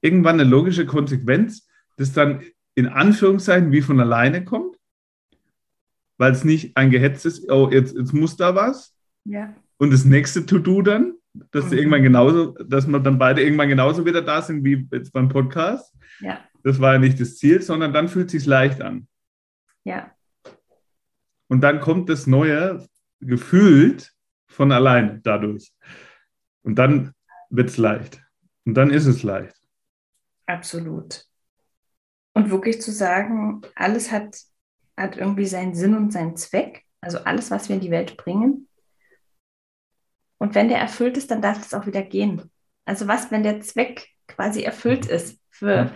irgendwann 0.00 0.40
eine 0.40 0.48
logische 0.48 0.86
Konsequenz, 0.86 1.68
das 1.98 2.14
dann 2.14 2.42
in 2.74 2.88
Anführungszeichen 2.88 3.70
wie 3.70 3.82
von 3.82 4.00
alleine 4.00 4.42
kommt, 4.42 4.78
weil 6.16 6.32
es 6.32 6.42
nicht 6.42 6.74
ein 6.74 6.90
gehetztes, 6.90 7.46
oh, 7.50 7.68
jetzt, 7.70 7.94
jetzt 7.94 8.14
muss 8.14 8.36
da 8.36 8.54
was. 8.54 8.94
Ja. 9.24 9.54
Und 9.76 9.92
das 9.92 10.06
nächste 10.06 10.46
To-Do 10.46 10.80
dann, 10.80 11.14
dass 11.50 11.66
mhm. 11.66 11.78
irgendwann 11.78 12.02
genauso, 12.02 12.52
dass 12.64 12.86
wir 12.86 12.98
dann 13.00 13.18
beide 13.18 13.42
irgendwann 13.42 13.68
genauso 13.68 14.06
wieder 14.06 14.22
da 14.22 14.40
sind 14.40 14.64
wie 14.64 14.88
jetzt 14.92 15.12
beim 15.12 15.28
Podcast. 15.28 15.94
Ja. 16.20 16.40
Das 16.62 16.80
war 16.80 16.94
ja 16.94 16.98
nicht 16.98 17.20
das 17.20 17.36
Ziel, 17.36 17.60
sondern 17.60 17.92
dann 17.92 18.08
fühlt 18.08 18.26
es 18.26 18.32
sich 18.32 18.46
leicht 18.46 18.80
an. 18.80 19.06
Ja. 19.84 20.10
Und 21.48 21.60
dann 21.60 21.80
kommt 21.80 22.08
das 22.08 22.26
Neue 22.26 22.86
gefühlt 23.20 24.15
von 24.56 24.72
alleine 24.72 25.20
dadurch. 25.22 25.72
Und 26.62 26.76
dann 26.76 27.12
wird 27.50 27.68
es 27.68 27.76
leicht. 27.76 28.22
Und 28.64 28.74
dann 28.74 28.90
ist 28.90 29.06
es 29.06 29.22
leicht. 29.22 29.54
Absolut. 30.46 31.24
Und 32.32 32.50
wirklich 32.50 32.80
zu 32.80 32.90
sagen, 32.90 33.60
alles 33.74 34.10
hat, 34.10 34.38
hat 34.96 35.16
irgendwie 35.16 35.46
seinen 35.46 35.74
Sinn 35.74 35.94
und 35.94 36.12
seinen 36.12 36.36
Zweck. 36.36 36.84
Also 37.00 37.18
alles, 37.18 37.50
was 37.50 37.68
wir 37.68 37.76
in 37.76 37.82
die 37.82 37.90
Welt 37.90 38.16
bringen. 38.16 38.66
Und 40.38 40.54
wenn 40.54 40.68
der 40.68 40.78
erfüllt 40.78 41.16
ist, 41.18 41.30
dann 41.30 41.42
darf 41.42 41.64
es 41.64 41.74
auch 41.74 41.86
wieder 41.86 42.02
gehen. 42.02 42.50
Also 42.86 43.06
was, 43.06 43.30
wenn 43.30 43.42
der 43.42 43.60
Zweck 43.60 44.08
quasi 44.26 44.62
erfüllt 44.62 45.06
ist, 45.06 45.38
für, 45.50 45.92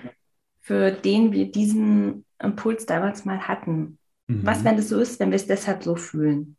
für 0.61 0.90
den 0.90 1.33
wir 1.33 1.50
diesen 1.50 2.25
Impuls 2.38 2.87
damals 2.87 3.25
mal 3.25 3.49
hatten. 3.49 3.99
Mhm. 4.26 4.45
Was, 4.45 4.64
wenn 4.64 4.76
das 4.76 4.88
so 4.90 5.00
ist, 5.00 5.19
wenn 5.19 5.31
wir 5.31 5.37
es 5.37 5.47
deshalb 5.47 5.83
so 5.83 5.97
fühlen? 5.97 6.57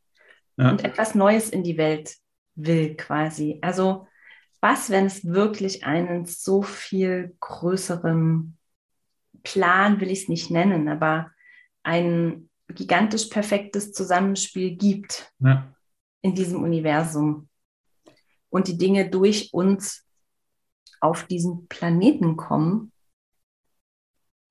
Ja. 0.62 0.72
und 0.72 0.84
etwas 0.84 1.16
Neues 1.16 1.50
in 1.50 1.64
die 1.64 1.78
Welt 1.78 2.16
will 2.56 2.96
quasi. 2.96 3.60
Also 3.62 4.08
was, 4.62 4.90
wenn 4.90 5.08
es 5.08 5.26
wirklich 5.26 5.86
einen 5.86 6.26
so 6.26 6.62
viel 6.62 7.36
größeren 7.40 8.58
Plan, 9.44 10.00
will 10.00 10.12
ich 10.12 10.24
es 10.24 10.30
nicht 10.30 10.52
nennen, 10.52 10.88
aber 10.88 11.32
ein 11.84 12.50
gigantisch 12.68 13.26
perfektes 13.26 13.92
Zusammenspiel 13.92 14.76
gibt 14.76 15.34
ja. 15.40 15.74
in 16.22 16.36
diesem 16.36 16.64
Universum 16.64 17.50
und 18.50 18.68
die 18.68 18.78
Dinge 18.78 19.10
durch 19.10 19.50
uns 19.52 20.06
auf 21.00 21.26
diesen 21.26 21.68
Planeten 21.68 22.38
kommen 22.38 22.92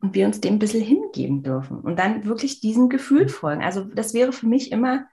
und 0.00 0.14
wir 0.14 0.26
uns 0.26 0.40
dem 0.40 0.54
ein 0.54 0.58
bisschen 0.58 0.84
hingeben 0.84 1.44
dürfen 1.44 1.80
und 1.80 1.98
dann 1.98 2.24
wirklich 2.24 2.60
diesem 2.60 2.88
Gefühl 2.88 3.28
folgen. 3.28 3.62
Also 3.62 3.84
das 3.84 4.12
wäre 4.12 4.32
für 4.32 4.46
mich 4.46 4.72
immer 4.72 5.06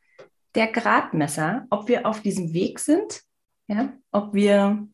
der 0.58 0.68
Gradmesser, 0.68 1.68
ob 1.70 1.88
wir 1.88 2.06
auf 2.06 2.22
diesem 2.22 2.52
Weg 2.52 2.80
sind, 2.80 3.22
ja, 3.68 3.94
ob 4.12 4.34
wir 4.34 4.88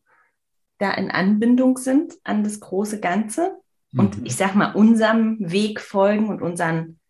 da 0.78 0.92
in 0.92 1.10
Anbindung 1.10 1.78
sind 1.78 2.14
an 2.22 2.44
das 2.44 2.60
große 2.60 3.00
Ganze 3.00 3.58
und 3.96 4.18
mhm. 4.18 4.26
ich 4.26 4.36
sag 4.36 4.54
mal 4.54 4.74
unserem 4.74 5.38
Weg 5.40 5.80
folgen 5.80 6.28
und 6.28 6.42
unseren 6.42 7.00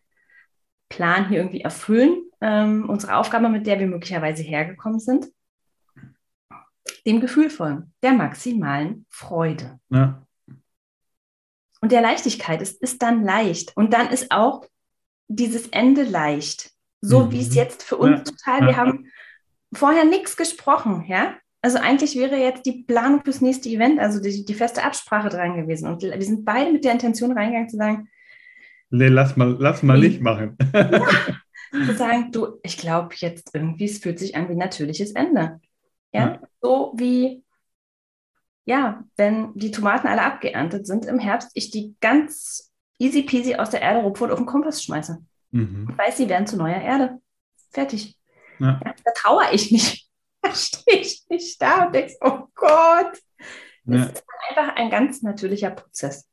Plan 0.87 1.27
hier 1.27 1.39
irgendwie 1.39 1.61
erfüllen, 1.61 2.29
ähm, 2.39 2.89
unsere 2.89 3.17
Aufgabe, 3.17 3.49
mit 3.49 3.67
der 3.67 3.79
wir 3.79 3.87
möglicherweise 3.87 4.43
hergekommen 4.43 4.99
sind, 4.99 5.27
dem 7.05 7.19
Gefühl 7.19 7.49
folgen, 7.49 7.93
der 8.03 8.13
maximalen 8.13 9.05
Freude. 9.09 9.79
Ja. 9.89 10.25
Und 11.81 11.91
der 11.91 12.01
Leichtigkeit, 12.01 12.61
es 12.61 12.71
ist 12.71 13.01
dann 13.01 13.23
leicht. 13.23 13.75
Und 13.75 13.93
dann 13.93 14.09
ist 14.09 14.31
auch 14.31 14.65
dieses 15.27 15.67
Ende 15.67 16.03
leicht. 16.03 16.71
So 17.01 17.25
mhm. 17.25 17.31
wie 17.31 17.41
es 17.41 17.55
jetzt 17.55 17.83
für 17.83 17.97
uns 17.97 18.19
ja. 18.19 18.23
total, 18.23 18.67
wir 18.67 18.77
haben 18.77 19.07
vorher 19.73 20.05
nichts 20.05 20.37
gesprochen, 20.37 21.05
ja. 21.07 21.35
Also 21.61 21.79
eigentlich 21.79 22.15
wäre 22.15 22.37
jetzt 22.37 22.65
die 22.65 22.83
Planung 22.83 23.23
fürs 23.23 23.41
nächste 23.41 23.69
Event, 23.69 23.99
also 23.99 24.21
die, 24.21 24.45
die 24.45 24.53
feste 24.53 24.83
Absprache 24.83 25.29
dran 25.29 25.55
gewesen. 25.55 25.87
Und 25.87 26.03
wir 26.03 26.21
sind 26.21 26.45
beide 26.45 26.71
mit 26.71 26.85
der 26.85 26.91
Intention 26.91 27.31
reingegangen 27.31 27.69
zu 27.69 27.77
sagen, 27.77 28.07
nee, 28.91 29.07
lass 29.07 29.35
mal, 29.35 29.55
lass 29.59 29.81
mal 29.81 29.99
nicht 29.99 30.21
machen. 30.21 30.57
Ja. 30.73 31.01
zu 31.85 31.93
sagen, 31.95 32.31
du, 32.31 32.59
ich 32.63 32.77
glaube 32.77 33.15
jetzt 33.17 33.51
irgendwie, 33.53 33.85
es 33.85 33.97
fühlt 33.97 34.19
sich 34.19 34.35
an 34.35 34.47
wie 34.47 34.53
ein 34.53 34.59
natürliches 34.59 35.11
Ende. 35.11 35.59
Ja? 36.13 36.27
ja. 36.27 36.39
So 36.61 36.93
wie, 36.95 37.43
ja, 38.65 39.03
wenn 39.17 39.53
die 39.55 39.71
Tomaten 39.71 40.07
alle 40.07 40.21
abgeerntet 40.21 40.87
sind 40.87 41.05
im 41.05 41.19
Herbst, 41.19 41.51
ich 41.53 41.71
die 41.71 41.95
ganz 41.99 42.71
easy 42.99 43.23
peasy 43.23 43.55
aus 43.55 43.71
der 43.71 43.81
Erde 43.81 44.01
rupfe 44.01 44.25
und 44.25 44.31
auf 44.31 44.39
den 44.39 44.45
Kompass 44.45 44.83
schmeiße. 44.83 45.19
Mhm. 45.55 45.87
Ich 45.89 45.97
weiß, 45.97 46.17
sie 46.17 46.27
werden 46.27 46.47
zu 46.47 46.57
neuer 46.57 46.81
Erde. 46.81 47.21
Fertig. 47.71 48.17
Ja. 48.59 48.81
Ja, 48.83 48.93
da 49.03 49.11
trauere 49.15 49.53
ich 49.53 49.71
nicht. 49.71 50.03
Da 50.41 50.53
stehe 50.53 50.99
ich 50.99 51.25
nicht 51.27 51.59
da 51.59 51.87
und 51.87 51.95
denke, 51.95 52.13
oh 52.21 52.43
Gott. 52.53 53.19
Das 53.83 53.99
ja. 53.99 54.05
ist 54.05 54.23
einfach 54.47 54.75
ein 54.75 54.91
ganz 54.91 55.23
natürlicher 55.23 55.71
Prozess. 55.71 56.29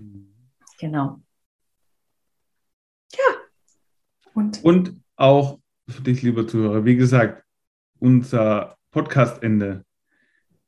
Mhm. 0.00 0.34
Genau. 0.80 1.22
Ja. 3.12 3.36
Und, 4.34 4.64
und 4.64 5.00
auch 5.14 5.60
für 5.88 6.02
dich, 6.02 6.22
lieber 6.22 6.48
Zuhörer, 6.48 6.84
wie 6.84 6.96
gesagt, 6.96 7.44
unser 8.00 8.76
Podcastende 8.90 9.84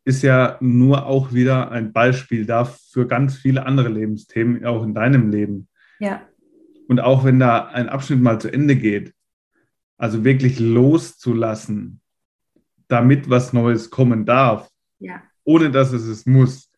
ist 0.05 0.23
ja 0.23 0.57
nur 0.61 1.07
auch 1.07 1.33
wieder 1.33 1.73
ein 1.73 1.93
Beispiel 1.93 2.47
dafür 2.47 2.79
für 2.93 3.09
ganz 3.09 3.37
viele 3.37 3.67
andere 3.67 3.89
Lebensthemen, 3.89 4.65
auch 4.65 4.85
in 4.85 4.95
deinem 4.95 5.33
Leben. 5.33 5.69
Ja. 5.99 6.23
Und 6.89 7.01
auch 7.01 7.25
wenn 7.25 7.39
da 7.39 7.67
ein 7.67 7.89
Abschnitt 7.89 8.21
mal 8.21 8.41
zu 8.41 8.53
Ende 8.53 8.77
geht, 8.77 9.15
also 9.97 10.25
wirklich 10.25 10.59
loszulassen, 10.59 12.01
damit 12.89 13.31
was 13.31 13.53
Neues 13.53 13.91
kommen 13.91 14.27
darf, 14.27 14.71
ja. 14.99 15.23
ohne 15.45 15.71
dass 15.71 15.93
es 15.93 16.05
es 16.05 16.27
muss. 16.27 16.71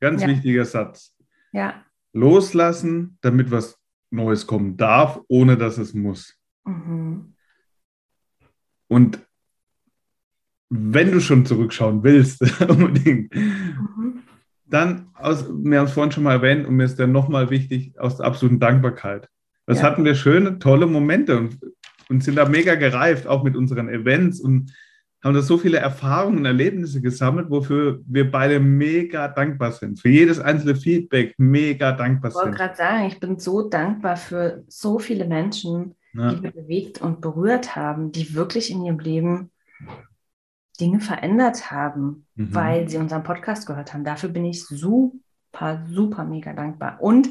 Ganz 0.00 0.22
ja. 0.22 0.28
wichtiger 0.28 0.64
Satz. 0.64 1.14
Ja. 1.52 1.84
Loslassen, 2.12 3.18
damit 3.20 3.50
was 3.50 3.78
Neues 4.10 4.46
kommen 4.46 4.76
darf, 4.76 5.20
ohne 5.28 5.56
dass 5.56 5.78
es 5.78 5.94
muss. 5.94 6.36
Mhm. 6.64 7.34
Und 8.88 9.24
wenn 10.68 11.12
du 11.12 11.20
schon 11.20 11.44
zurückschauen 11.46 12.02
willst, 12.02 12.40
unbedingt, 12.68 13.34
mhm. 13.34 14.22
dann, 14.66 15.10
aus, 15.14 15.48
wir 15.48 15.78
haben 15.78 15.86
es 15.86 15.92
vorhin 15.92 16.12
schon 16.12 16.22
mal 16.22 16.34
erwähnt 16.34 16.66
und 16.66 16.76
mir 16.76 16.84
ist 16.84 16.98
dann 16.98 17.12
nochmal 17.12 17.50
wichtig, 17.50 17.98
aus 17.98 18.16
der 18.16 18.26
absoluten 18.26 18.60
Dankbarkeit. 18.60 19.28
Das 19.70 19.78
ja. 19.82 19.84
hatten 19.84 20.04
wir 20.04 20.14
schöne, 20.14 20.58
tolle 20.58 20.86
Momente 20.86 21.38
und, 21.38 21.58
und 22.08 22.22
sind 22.24 22.36
da 22.36 22.48
mega 22.48 22.74
gereift, 22.74 23.26
auch 23.26 23.42
mit 23.44 23.56
unseren 23.56 23.88
Events 23.88 24.40
und 24.40 24.72
haben 25.22 25.34
da 25.34 25.42
so 25.42 25.58
viele 25.58 25.76
Erfahrungen 25.78 26.38
und 26.38 26.44
Erlebnisse 26.46 27.00
gesammelt, 27.02 27.50
wofür 27.50 28.00
wir 28.06 28.30
beide 28.30 28.58
mega 28.58 29.28
dankbar 29.28 29.70
sind. 29.72 30.00
Für 30.00 30.08
jedes 30.08 30.40
einzelne 30.40 30.74
Feedback 30.76 31.34
mega 31.38 31.92
dankbar 31.92 32.30
Ich 32.30 32.34
wollte 32.34 32.48
sind. 32.50 32.56
gerade 32.58 32.74
sagen, 32.76 33.06
ich 33.06 33.20
bin 33.20 33.38
so 33.38 33.68
dankbar 33.68 34.16
für 34.16 34.64
so 34.68 34.98
viele 34.98 35.26
Menschen, 35.26 35.94
Ja. 36.14 36.32
die 36.32 36.42
wir 36.42 36.50
bewegt 36.50 37.00
und 37.02 37.20
berührt 37.20 37.76
haben, 37.76 38.12
die 38.12 38.34
wirklich 38.34 38.70
in 38.70 38.82
ihrem 38.84 38.98
Leben 38.98 39.50
Dinge 40.80 41.00
verändert 41.00 41.70
haben, 41.70 42.26
Mhm. 42.34 42.54
weil 42.54 42.88
sie 42.88 42.96
unseren 42.96 43.22
Podcast 43.22 43.66
gehört 43.66 43.92
haben. 43.92 44.04
Dafür 44.04 44.30
bin 44.30 44.46
ich 44.46 44.64
super, 44.66 45.84
super 45.88 46.24
mega 46.24 46.54
dankbar. 46.54 46.98
Und 47.00 47.28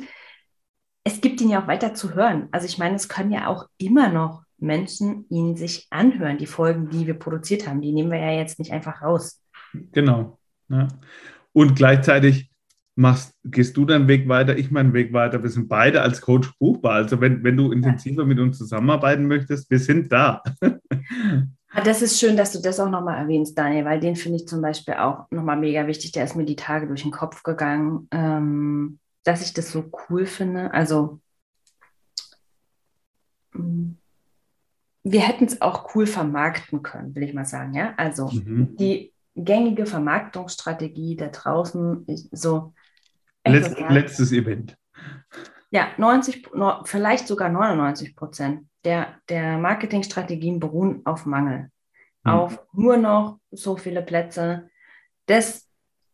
es 1.03 1.22
gibt 1.22 1.41
ihn 1.41 1.50
ja 1.50 1.62
auch 1.62 1.68
weiter 1.68 1.94
zu 1.94 2.13
hören. 2.13 2.48
Also 2.51 2.65
ich 2.65 2.77
meine, 2.77 2.96
es 2.96 3.10
können 3.10 3.32
ja 3.32 3.48
auch 3.48 3.68
immer 3.77 4.10
noch 4.10 4.44
Menschen 4.58 5.25
ihn 5.29 5.56
sich 5.56 5.88
anhören, 5.89 6.38
die 6.38 6.46
Folgen, 6.46 6.89
die 6.89 7.08
wir 7.08 7.13
produziert 7.13 7.68
haben. 7.68 7.82
Die 7.82 7.91
nehmen 7.91 8.12
wir 8.12 8.20
ja 8.20 8.32
jetzt 8.32 8.60
nicht 8.60 8.72
einfach 8.72 9.01
raus. 9.01 9.41
Genau. 9.91 10.38
Ja. 10.70 10.88
Und 11.53 11.75
gleichzeitig 11.75 12.51
machst, 12.96 13.34
gehst 13.46 13.77
du 13.77 13.86
deinen 13.86 14.08
Weg 14.08 14.27
weiter, 14.27 14.58
ich 14.58 14.72
meinen 14.72 14.94
Weg 14.94 15.13
weiter. 15.13 15.41
Wir 15.41 15.50
sind 15.50 15.70
beide 15.70 16.01
als 16.01 16.22
Coach 16.22 16.51
buchbar. 16.60 16.94
Also 16.94 17.22
wenn, 17.22 17.44
wenn 17.44 17.56
du 17.56 17.72
intensiver 17.72 18.25
mit 18.25 18.39
uns 18.39 18.58
zusammenarbeiten 18.58 19.25
möchtest, 19.25 19.70
wir 19.70 19.79
sind 19.79 20.12
da. 20.12 20.44
Ah, 21.72 21.82
Das 21.82 22.01
ist 22.01 22.20
schön, 22.20 22.36
dass 22.36 22.51
du 22.51 22.60
das 22.63 22.79
auch 22.79 22.89
nochmal 22.89 23.20
erwähnst, 23.20 23.56
Daniel, 23.56 23.86
weil 23.86 24.00
den 24.00 24.15
finde 24.15 24.38
ich 24.38 24.48
zum 24.48 24.60
Beispiel 24.60 24.96
auch 24.96 25.29
nochmal 25.29 25.56
mega 25.56 25.86
wichtig. 25.86 26.12
Der 26.12 26.24
ist 26.24 26.36
mir 26.36 26.46
die 26.46 26.56
Tage 26.56 26.88
durch 26.88 27.03
den 27.03 27.12
Kopf 27.12 27.44
gegangen, 27.44 28.08
ähm, 28.10 28.98
dass 29.23 29.41
ich 29.41 29.53
das 29.53 29.71
so 29.71 29.91
cool 30.09 30.25
finde. 30.25 30.73
Also, 30.73 31.19
mh, 33.53 33.93
wir 35.03 35.21
hätten 35.21 35.45
es 35.45 35.61
auch 35.61 35.95
cool 35.95 36.05
vermarkten 36.07 36.81
können, 36.83 37.15
will 37.15 37.23
ich 37.23 37.33
mal 37.33 37.45
sagen. 37.45 37.73
Ja, 37.73 37.93
also 37.97 38.29
Mhm. 38.29 38.75
die 38.77 39.13
gängige 39.35 39.85
Vermarktungsstrategie 39.85 41.15
da 41.15 41.27
draußen, 41.27 42.05
so. 42.31 42.73
Letz, 43.45 43.69
sagen, 43.69 43.93
letztes 43.93 44.31
Event. 44.33 44.77
ja, 45.71 45.88
90, 45.97 46.53
no- 46.53 46.81
vielleicht 46.83 47.27
sogar 47.27 47.49
99 47.49 48.15
Prozent 48.15 48.67
der, 48.83 49.15
der 49.29 49.57
Marketingstrategien 49.57 50.59
beruhen 50.59 51.01
auf 51.05 51.25
Mangel. 51.25 51.71
Mhm. 52.23 52.31
Auf 52.31 52.59
nur 52.73 52.97
noch 52.97 53.39
so 53.51 53.77
viele 53.77 54.01
Plätze. 54.01 54.69
Das 55.25 55.67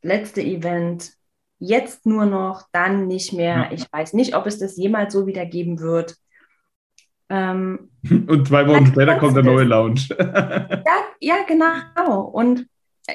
letzte 0.04 0.42
Event, 0.42 1.14
jetzt 1.60 2.06
nur 2.06 2.26
noch, 2.26 2.68
dann 2.72 3.08
nicht 3.08 3.34
mehr. 3.34 3.56
Ja. 3.56 3.72
Ich 3.72 3.86
weiß 3.92 4.14
nicht, 4.14 4.36
ob 4.36 4.46
es 4.46 4.60
das 4.60 4.78
jemals 4.78 5.14
so 5.14 5.28
wieder 5.28 5.46
geben 5.46 5.80
wird. 5.80 6.16
Ähm, 7.30 7.90
Und 8.28 8.48
zwei 8.48 8.68
Wochen 8.68 8.88
später 8.88 9.18
kommt 9.18 9.36
der 9.36 9.44
neue. 9.44 9.64
Lounge. 9.64 10.08
ja, 10.20 11.04
ja, 11.20 11.36
genau. 11.48 12.22
Und 12.22 12.68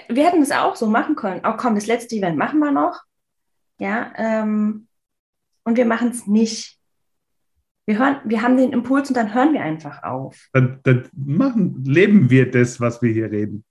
wir 0.08 0.26
hätten 0.26 0.42
es 0.42 0.52
auch 0.52 0.76
so 0.76 0.86
machen 0.86 1.16
können. 1.16 1.44
Auch 1.44 1.56
komm, 1.56 1.74
das 1.74 1.86
letzte 1.86 2.16
Event 2.16 2.36
machen 2.36 2.58
wir 2.60 2.72
noch. 2.72 3.02
Ja, 3.78 4.12
ähm, 4.16 4.86
und 5.64 5.76
wir 5.76 5.86
machen 5.86 6.10
es 6.10 6.26
nicht. 6.26 6.78
Wir, 7.86 7.98
hören, 7.98 8.20
wir 8.24 8.42
haben 8.42 8.56
den 8.56 8.72
Impuls 8.72 9.08
und 9.08 9.16
dann 9.16 9.34
hören 9.34 9.52
wir 9.52 9.62
einfach 9.62 10.02
auf. 10.02 10.48
dann, 10.52 10.80
dann 10.84 11.08
machen, 11.12 11.82
leben 11.84 12.30
wir 12.30 12.50
das, 12.50 12.80
was 12.80 13.02
wir 13.02 13.12
hier 13.12 13.30
reden. 13.30 13.64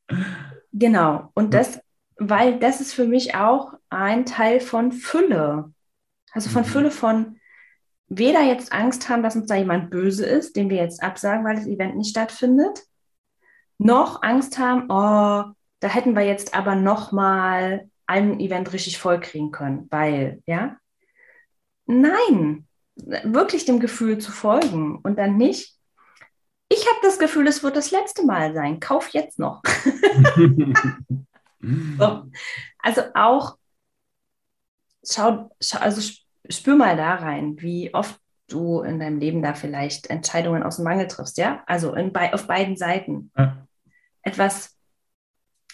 Genau. 0.73 1.29
Und 1.35 1.53
das, 1.53 1.79
weil 2.19 2.59
das 2.59 2.81
ist 2.81 2.93
für 2.93 3.05
mich 3.05 3.33
auch 3.35 3.73
ein 3.89 4.25
Teil 4.25 4.59
von 4.59 4.91
Fülle. 4.91 5.73
Also 6.31 6.49
von 6.49 6.63
Mhm. 6.63 6.67
Fülle 6.67 6.91
von 6.91 7.39
weder 8.09 8.41
jetzt 8.41 8.73
Angst 8.73 9.07
haben, 9.09 9.23
dass 9.23 9.35
uns 9.35 9.47
da 9.47 9.55
jemand 9.55 9.89
böse 9.89 10.25
ist, 10.25 10.55
den 10.55 10.69
wir 10.69 10.77
jetzt 10.77 11.01
absagen, 11.01 11.45
weil 11.45 11.55
das 11.55 11.67
Event 11.67 11.95
nicht 11.95 12.09
stattfindet, 12.09 12.83
noch 13.77 14.21
Angst 14.23 14.57
haben, 14.57 14.85
oh, 14.89 15.53
da 15.79 15.87
hätten 15.87 16.15
wir 16.15 16.23
jetzt 16.23 16.53
aber 16.53 16.75
noch 16.75 17.11
mal 17.11 17.89
ein 18.05 18.39
Event 18.39 18.73
richtig 18.73 18.97
voll 18.97 19.19
kriegen 19.19 19.51
können, 19.51 19.87
weil, 19.89 20.41
ja? 20.45 20.77
Nein, 21.85 22.67
wirklich 22.95 23.65
dem 23.65 23.79
Gefühl 23.79 24.17
zu 24.17 24.31
folgen 24.31 24.97
und 24.97 25.17
dann 25.17 25.37
nicht. 25.37 25.75
Ich 26.67 26.85
habe 26.87 26.99
das 27.01 27.17
Gefühl, 27.17 27.47
es 27.47 27.63
wird 27.63 27.75
das 27.75 27.91
letzte 27.91 28.25
Mal 28.25 28.53
sein. 28.53 28.79
Kauf 28.79 29.09
jetzt 29.09 29.39
noch. 29.39 29.61
So. 31.61 32.29
Also 32.79 33.01
auch, 33.13 33.57
schau, 35.03 35.55
schau, 35.59 35.79
also 35.79 35.99
sp- 35.99 36.23
spür 36.49 36.75
mal 36.75 36.95
da 36.95 37.15
rein, 37.15 37.61
wie 37.61 37.93
oft 37.93 38.19
du 38.47 38.81
in 38.81 38.99
deinem 38.99 39.19
Leben 39.19 39.41
da 39.41 39.53
vielleicht 39.53 40.09
Entscheidungen 40.09 40.63
aus 40.63 40.77
dem 40.77 40.85
Mangel 40.85 41.07
triffst, 41.07 41.37
ja? 41.37 41.63
Also 41.67 41.93
in, 41.93 42.11
bei, 42.11 42.33
auf 42.33 42.47
beiden 42.47 42.77
Seiten. 42.77 43.31
Ja. 43.37 43.67
Etwas 44.21 44.77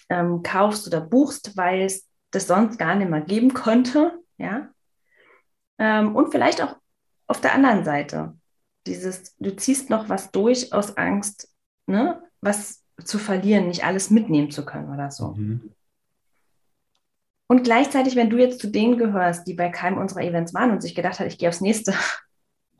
ähm, 0.09 0.43
kaufst 0.43 0.87
oder 0.87 1.01
buchst, 1.01 1.55
weil 1.55 1.83
es 1.83 2.07
das 2.31 2.47
sonst 2.47 2.77
gar 2.77 2.95
nicht 2.95 3.09
mehr 3.09 3.21
geben 3.21 3.53
könnte, 3.53 4.19
ja? 4.37 4.69
Ähm, 5.77 6.15
und 6.15 6.31
vielleicht 6.31 6.61
auch 6.61 6.75
auf 7.27 7.41
der 7.41 7.53
anderen 7.53 7.85
Seite. 7.85 8.37
Dieses, 8.87 9.35
du 9.37 9.55
ziehst 9.55 9.89
noch 9.89 10.09
was 10.09 10.31
durch 10.31 10.73
aus 10.73 10.97
Angst, 10.97 11.53
ne? 11.87 12.21
Was 12.41 12.83
zu 13.03 13.19
verlieren, 13.19 13.67
nicht 13.67 13.83
alles 13.83 14.09
mitnehmen 14.09 14.51
zu 14.51 14.65
können 14.65 14.93
oder 14.93 15.11
so. 15.11 15.29
Mhm. 15.29 15.71
Und 17.47 17.63
gleichzeitig, 17.63 18.15
wenn 18.15 18.29
du 18.29 18.37
jetzt 18.37 18.59
zu 18.59 18.67
denen 18.67 18.97
gehörst, 18.97 19.47
die 19.47 19.53
bei 19.53 19.69
keinem 19.69 19.99
unserer 19.99 20.21
Events 20.21 20.53
waren 20.53 20.71
und 20.71 20.81
sich 20.81 20.95
gedacht 20.95 21.19
hat, 21.19 21.27
ich 21.27 21.37
gehe 21.37 21.49
aufs 21.49 21.61
nächste, 21.61 21.93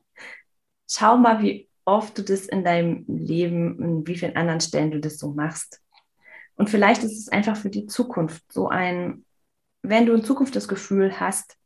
schau 0.89 1.17
mal, 1.17 1.41
wie 1.41 1.69
oft 1.86 2.17
du 2.17 2.23
das 2.23 2.47
in 2.47 2.63
deinem 2.63 3.06
Leben, 3.08 3.82
in 3.82 4.08
wie 4.08 4.17
vielen 4.17 4.36
anderen 4.36 4.62
Stellen 4.62 4.91
du 4.91 4.99
das 4.99 5.19
so 5.19 5.32
machst. 5.32 5.82
Und 6.56 6.69
vielleicht 6.69 7.04
ist 7.04 7.17
es 7.19 7.30
einfach 7.30 7.58
für 7.58 7.69
die 7.69 7.86
Zukunft 7.86 8.51
so 8.51 8.69
ein, 8.69 9.23
wenn 9.84 10.06
du 10.06 10.13
in 10.13 10.23
Zukunft 10.23 10.56
das 10.56 10.67
Gefühl 10.67 11.19
hast, 11.19 11.58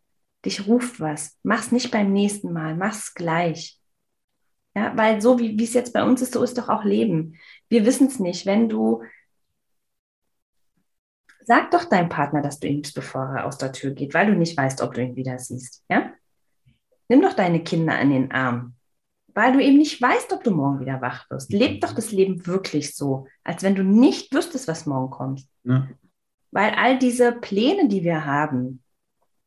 dich 0.46 0.68
ruft 0.68 1.00
was, 1.00 1.38
mach's 1.44 1.72
nicht 1.72 1.92
beim 1.92 2.12
nächsten 2.12 2.52
Mal, 2.52 2.76
mach's 2.76 3.14
gleich. 3.14 3.79
Ja, 4.76 4.96
weil 4.96 5.22
so 5.22 5.40
wie 5.40 5.58
wie 5.58 5.64
es 5.64 5.74
jetzt 5.74 5.94
bei 5.94 6.04
uns 6.04 6.22
ist, 6.22 6.34
so 6.34 6.44
ist 6.44 6.58
doch 6.58 6.70
auch 6.70 6.84
Leben. 6.84 7.36
Wir 7.70 7.86
wissen 7.86 8.08
es 8.08 8.20
nicht. 8.20 8.46
Wenn 8.46 8.70
du 8.70 9.04
Sag 11.50 11.72
doch 11.72 11.86
deinem 11.86 12.10
Partner, 12.10 12.44
dass 12.44 12.60
du 12.60 12.68
ihn 12.68 12.76
liebst, 12.76 12.94
bevor 12.94 13.24
er 13.24 13.48
aus 13.48 13.58
der 13.58 13.72
Tür 13.72 13.90
geht, 13.90 14.14
weil 14.14 14.28
du 14.28 14.34
nicht 14.34 14.56
weißt, 14.56 14.84
ob 14.84 14.94
du 14.94 15.02
ihn 15.02 15.16
wieder 15.16 15.40
siehst. 15.40 15.84
Ja? 15.90 16.12
Nimm 17.08 17.24
doch 17.24 17.34
deine 17.34 17.64
Kinder 17.64 17.98
an 17.98 18.12
den 18.12 18.32
Arm, 18.32 18.76
weil 19.34 19.54
du 19.54 19.60
eben 19.60 19.80
nicht 19.80 20.00
weißt, 20.00 20.32
ob 20.32 20.44
du 20.44 20.52
morgen 20.52 20.80
wieder 20.80 21.02
wach 21.02 21.28
wirst. 21.32 21.52
Leb 21.52 21.82
doch 21.82 21.96
das 21.96 22.12
Leben 22.12 22.46
wirklich 22.46 22.96
so, 22.96 23.26
als 23.44 23.64
wenn 23.64 23.74
du 23.74 23.84
nicht 23.84 24.32
wüsstest, 24.32 24.68
was 24.68 24.86
morgen 24.86 25.10
kommt. 25.10 25.44
Ja. 25.64 25.88
Weil 26.52 26.76
all 26.76 27.00
diese 27.00 27.32
Pläne, 27.32 27.88
die 27.88 28.04
wir 28.04 28.28
haben, 28.28 28.84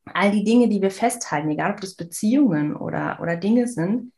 all 0.04 0.32
die 0.32 0.42
Dinge, 0.42 0.68
die 0.68 0.82
wir 0.82 0.90
festhalten, 0.90 1.50
egal 1.50 1.70
ob 1.70 1.80
das 1.80 1.94
Beziehungen 1.94 2.74
oder, 2.74 3.20
oder 3.22 3.37
Dinge 3.37 3.68
sind, 3.68 4.12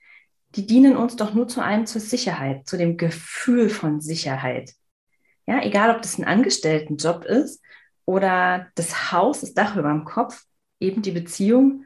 die 0.57 0.67
dienen 0.67 0.97
uns 0.97 1.17
doch 1.17 1.35
nur 1.35 1.49
zu 1.49 1.62
einem 1.62 1.87
zur 1.87 2.01
Sicherheit, 2.01 2.67
zu 2.69 2.77
dem 2.77 2.97
Gefühl 2.97 3.69
von 3.69 4.01
Sicherheit. 4.01 4.73
Ja, 5.47 5.62
egal 5.62 5.95
ob 5.95 6.03
das 6.03 6.19
ein 6.19 6.25
Angestelltenjob 6.25 7.25
ist 7.25 7.62
oder 8.05 8.69
das 8.75 9.12
Haus, 9.12 9.40
das 9.40 9.55
Dach 9.55 9.77
über 9.77 9.90
dem 9.90 10.05
Kopf, 10.05 10.45
eben 10.81 11.03
die 11.03 11.11
Beziehung. 11.11 11.85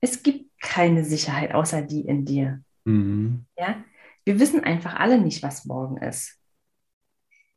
Es 0.00 0.22
gibt 0.22 0.50
keine 0.60 1.04
Sicherheit 1.04 1.54
außer 1.54 1.82
die 1.82 2.00
in 2.02 2.24
dir. 2.24 2.62
Mhm. 2.84 3.46
Ja, 3.58 3.84
wir 4.24 4.40
wissen 4.40 4.64
einfach 4.64 4.94
alle 4.94 5.20
nicht, 5.20 5.42
was 5.42 5.64
morgen 5.66 5.98
ist. 5.98 6.40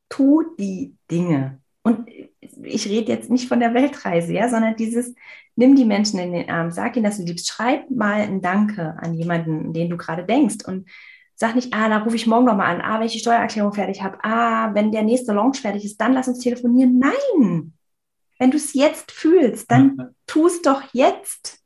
Tu 0.09 0.43
die 0.57 0.95
Dinge. 1.09 1.61
Und 1.81 2.09
ich 2.63 2.87
rede 2.87 3.11
jetzt 3.11 3.29
nicht 3.29 3.47
von 3.47 3.59
der 3.59 3.73
Weltreise, 3.73 4.33
ja, 4.33 4.49
sondern 4.49 4.75
dieses, 4.75 5.15
nimm 5.55 5.75
die 5.75 5.85
Menschen 5.85 6.19
in 6.19 6.31
den 6.31 6.49
Arm, 6.49 6.71
sag 6.71 6.95
ihnen, 6.95 7.05
dass 7.05 7.17
du 7.17 7.23
liebst, 7.23 7.47
schreib 7.47 7.89
mal 7.89 8.21
ein 8.21 8.41
Danke 8.41 8.97
an 8.99 9.13
jemanden, 9.13 9.67
an 9.67 9.73
den 9.73 9.89
du 9.89 9.97
gerade 9.97 10.25
denkst 10.25 10.65
und 10.65 10.89
sag 11.35 11.55
nicht, 11.55 11.73
ah, 11.73 11.87
da 11.87 11.99
rufe 11.99 12.15
ich 12.15 12.27
morgen 12.27 12.45
nochmal 12.45 12.75
an, 12.75 12.81
ah, 12.81 12.99
wenn 12.99 13.07
ich 13.07 13.13
die 13.13 13.19
Steuererklärung 13.19 13.73
fertig 13.73 14.01
habe, 14.03 14.17
ah, 14.23 14.73
wenn 14.73 14.91
der 14.91 15.03
nächste 15.03 15.33
Launch 15.33 15.61
fertig 15.61 15.85
ist, 15.85 15.99
dann 16.01 16.13
lass 16.13 16.27
uns 16.27 16.39
telefonieren. 16.39 16.99
Nein! 16.99 17.73
Wenn 18.37 18.51
du 18.51 18.57
es 18.57 18.73
jetzt 18.73 19.11
fühlst, 19.11 19.69
dann 19.71 20.15
tu 20.27 20.47
es 20.47 20.61
doch 20.61 20.81
jetzt. 20.93 21.59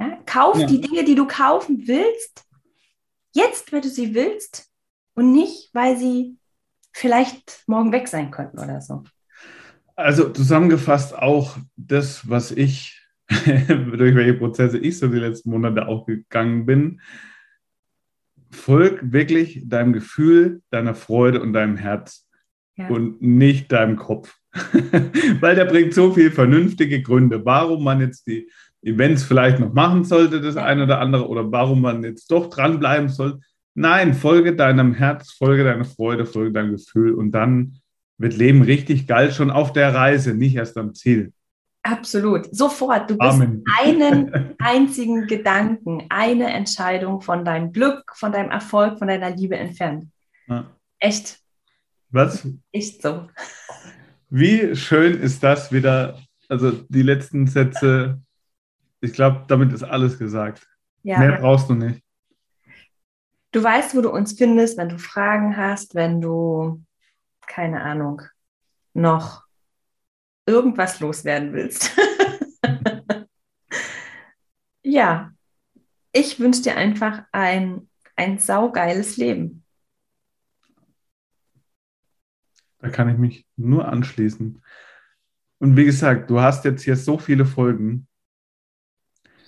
Ja? 0.00 0.18
Kauf 0.26 0.58
Ja. 0.58 0.66
die 0.66 0.80
Dinge, 0.80 1.04
die 1.04 1.14
du 1.14 1.26
kaufen 1.26 1.86
willst, 1.86 2.44
jetzt, 3.32 3.70
wenn 3.72 3.82
du 3.82 3.88
sie 3.88 4.14
willst 4.14 4.70
und 5.14 5.32
nicht, 5.32 5.70
weil 5.72 5.96
sie 5.96 6.36
vielleicht 6.92 7.62
morgen 7.66 7.92
weg 7.92 8.08
sein 8.08 8.30
könnten 8.30 8.58
oder 8.58 8.80
so. 8.80 9.04
Also 9.98 10.28
zusammengefasst 10.28 11.18
auch 11.18 11.56
das, 11.76 12.30
was 12.30 12.52
ich, 12.52 13.02
durch 13.28 14.14
welche 14.14 14.34
Prozesse 14.34 14.78
ich 14.78 14.96
so 14.96 15.08
die 15.08 15.18
letzten 15.18 15.50
Monate 15.50 15.88
auch 15.88 16.06
gegangen 16.06 16.66
bin. 16.66 17.00
Folg 18.52 19.00
wirklich 19.12 19.62
deinem 19.66 19.92
Gefühl, 19.92 20.62
deiner 20.70 20.94
Freude 20.94 21.42
und 21.42 21.52
deinem 21.52 21.76
Herz 21.76 22.28
Ja. 22.76 22.86
und 22.86 23.20
nicht 23.20 23.72
deinem 23.72 23.96
Kopf. 23.96 24.36
Weil 25.40 25.56
der 25.56 25.64
bringt 25.64 25.92
so 25.94 26.12
viel 26.12 26.30
vernünftige 26.30 27.02
Gründe, 27.02 27.44
warum 27.44 27.82
man 27.82 28.00
jetzt 28.00 28.28
die 28.28 28.48
Events 28.82 29.24
vielleicht 29.24 29.58
noch 29.58 29.72
machen 29.74 30.04
sollte, 30.04 30.40
das 30.40 30.56
eine 30.56 30.84
oder 30.84 31.00
andere, 31.00 31.26
oder 31.26 31.50
warum 31.50 31.80
man 31.80 32.04
jetzt 32.04 32.30
doch 32.30 32.48
dranbleiben 32.48 33.08
soll. 33.08 33.40
Nein, 33.74 34.14
folge 34.14 34.54
deinem 34.54 34.94
Herz, 34.94 35.32
folge 35.32 35.64
deiner 35.64 35.84
Freude, 35.84 36.24
folge 36.24 36.52
deinem 36.52 36.70
Gefühl 36.70 37.14
und 37.14 37.32
dann 37.32 37.80
wird 38.18 38.36
Leben 38.36 38.62
richtig 38.62 39.06
geil, 39.06 39.32
schon 39.32 39.50
auf 39.50 39.72
der 39.72 39.94
Reise, 39.94 40.34
nicht 40.34 40.56
erst 40.56 40.76
am 40.76 40.94
Ziel. 40.94 41.32
Absolut. 41.82 42.54
Sofort. 42.54 43.08
Du 43.08 43.16
bist 43.16 43.32
Amen. 43.32 43.64
einen 43.80 44.54
einzigen 44.58 45.26
Gedanken, 45.26 46.04
eine 46.10 46.52
Entscheidung 46.52 47.20
von 47.20 47.44
deinem 47.44 47.72
Glück, 47.72 48.12
von 48.14 48.32
deinem 48.32 48.50
Erfolg, 48.50 48.98
von 48.98 49.08
deiner 49.08 49.30
Liebe 49.30 49.56
entfernt. 49.56 50.06
Ja. 50.48 50.66
Echt, 50.98 51.38
Was? 52.10 52.46
echt 52.72 53.00
so. 53.00 53.28
Wie 54.28 54.74
schön 54.76 55.20
ist 55.20 55.42
das 55.42 55.72
wieder? 55.72 56.18
Also 56.48 56.72
die 56.72 57.02
letzten 57.02 57.46
Sätze, 57.46 58.20
ich 59.00 59.12
glaube, 59.12 59.44
damit 59.48 59.72
ist 59.72 59.84
alles 59.84 60.18
gesagt. 60.18 60.66
Ja. 61.02 61.18
Mehr 61.18 61.38
brauchst 61.38 61.70
du 61.70 61.74
nicht. 61.74 62.02
Du 63.52 63.62
weißt, 63.62 63.96
wo 63.96 64.02
du 64.02 64.10
uns 64.10 64.34
findest, 64.34 64.76
wenn 64.76 64.90
du 64.90 64.98
Fragen 64.98 65.56
hast, 65.56 65.94
wenn 65.94 66.20
du, 66.20 66.82
keine 67.48 67.82
Ahnung, 67.82 68.22
noch 68.94 69.44
irgendwas 70.46 71.00
loswerden 71.00 71.52
willst. 71.52 71.96
ja, 74.82 75.32
ich 76.12 76.38
wünsche 76.38 76.62
dir 76.62 76.76
einfach 76.76 77.24
ein, 77.32 77.88
ein 78.16 78.38
saugeiles 78.38 79.16
Leben. 79.16 79.64
Da 82.78 82.88
kann 82.90 83.08
ich 83.08 83.18
mich 83.18 83.46
nur 83.56 83.88
anschließen. 83.88 84.62
Und 85.58 85.76
wie 85.76 85.84
gesagt, 85.84 86.30
du 86.30 86.40
hast 86.40 86.64
jetzt 86.64 86.82
hier 86.82 86.96
so 86.96 87.18
viele 87.18 87.44
Folgen. 87.44 88.06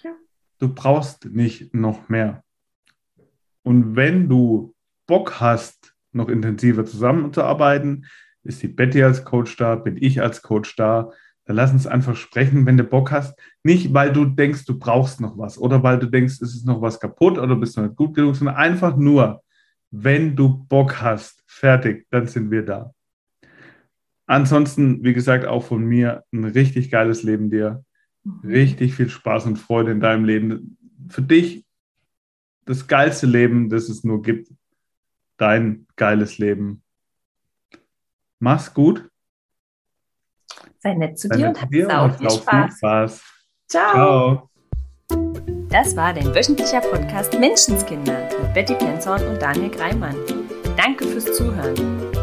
Ja. 0.02 0.14
Du 0.58 0.74
brauchst 0.74 1.26
nicht 1.26 1.72
noch 1.72 2.08
mehr. 2.08 2.42
Und 3.62 3.94
wenn 3.94 4.28
du 4.28 4.74
Bock 5.06 5.40
hast, 5.40 5.94
noch 6.12 6.28
intensiver 6.28 6.84
zusammenzuarbeiten, 6.84 8.06
ist 8.42 8.62
die 8.62 8.68
Betty 8.68 9.02
als 9.02 9.24
Coach 9.24 9.56
da, 9.56 9.76
bin 9.76 9.96
ich 10.00 10.20
als 10.20 10.42
Coach 10.42 10.76
da. 10.76 11.10
Dann 11.44 11.56
lass 11.56 11.72
uns 11.72 11.86
einfach 11.86 12.16
sprechen, 12.16 12.66
wenn 12.66 12.76
du 12.76 12.84
Bock 12.84 13.10
hast. 13.10 13.38
Nicht, 13.64 13.92
weil 13.92 14.12
du 14.12 14.24
denkst, 14.24 14.64
du 14.64 14.78
brauchst 14.78 15.20
noch 15.20 15.36
was 15.36 15.58
oder 15.58 15.82
weil 15.82 15.98
du 15.98 16.06
denkst, 16.06 16.34
es 16.40 16.54
ist 16.54 16.66
noch 16.66 16.80
was 16.80 17.00
kaputt 17.00 17.38
oder 17.38 17.56
bist 17.56 17.76
noch 17.76 17.84
nicht 17.84 17.96
gut 17.96 18.14
genug, 18.14 18.36
sondern 18.36 18.56
einfach 18.56 18.96
nur, 18.96 19.42
wenn 19.90 20.36
du 20.36 20.64
Bock 20.68 21.00
hast, 21.00 21.42
fertig, 21.46 22.06
dann 22.10 22.26
sind 22.26 22.50
wir 22.50 22.64
da. 22.64 22.94
Ansonsten, 24.26 25.02
wie 25.02 25.12
gesagt, 25.12 25.44
auch 25.44 25.64
von 25.64 25.84
mir 25.84 26.22
ein 26.32 26.44
richtig 26.44 26.90
geiles 26.90 27.24
Leben 27.24 27.50
dir. 27.50 27.84
Richtig 28.44 28.94
viel 28.94 29.08
Spaß 29.08 29.46
und 29.46 29.58
Freude 29.58 29.90
in 29.90 29.98
deinem 29.98 30.24
Leben. 30.24 30.78
Für 31.08 31.22
dich 31.22 31.64
das 32.64 32.86
geilste 32.86 33.26
Leben, 33.26 33.68
das 33.68 33.88
es 33.88 34.04
nur 34.04 34.22
gibt. 34.22 34.52
Dein 35.40 35.86
geiles 35.96 36.36
Leben. 36.36 36.82
Mach's 38.40 38.74
gut. 38.74 39.08
Sei 40.80 40.92
nett 40.92 41.18
zu 41.18 41.28
Sei 41.28 41.36
dir 41.36 41.48
und 41.48 41.62
hab 41.62 41.70
sau 41.72 42.08
viel 42.10 42.30
Spaß. 42.30 42.76
Spaß. 42.76 43.22
Ciao. 43.66 43.92
Ciao. 43.94 44.50
Das 45.70 45.96
war 45.96 46.12
dein 46.12 46.34
wöchentlicher 46.34 46.82
Podcast 46.82 47.40
Menschenskinder 47.40 48.28
mit 48.42 48.52
Betty 48.52 48.74
Penzorn 48.74 49.26
und 49.28 49.40
Daniel 49.40 49.70
Greimann. 49.70 50.14
Danke 50.76 51.06
fürs 51.06 51.32
Zuhören. 51.32 51.74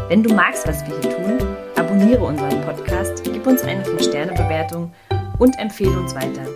Wenn 0.08 0.22
du 0.22 0.32
magst, 0.32 0.68
was 0.68 0.86
wir 0.86 1.00
hier 1.00 1.16
tun, 1.16 1.38
abonniere 1.74 2.22
unseren 2.22 2.60
Podcast, 2.60 3.24
gib 3.24 3.44
uns 3.48 3.62
eine 3.62 3.82
5-Sterne-Bewertung 3.82 4.92
und 5.40 5.58
empfehle 5.58 5.98
uns 5.98 6.14
weiter. 6.14 6.46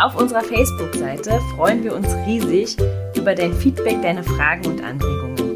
Auf 0.00 0.16
unserer 0.16 0.44
Facebook-Seite 0.44 1.38
freuen 1.54 1.84
wir 1.84 1.94
uns 1.94 2.08
riesig 2.26 2.78
über 3.14 3.34
dein 3.34 3.52
Feedback, 3.52 4.00
deine 4.00 4.22
Fragen 4.22 4.66
und 4.66 4.82
Anregungen. 4.82 5.47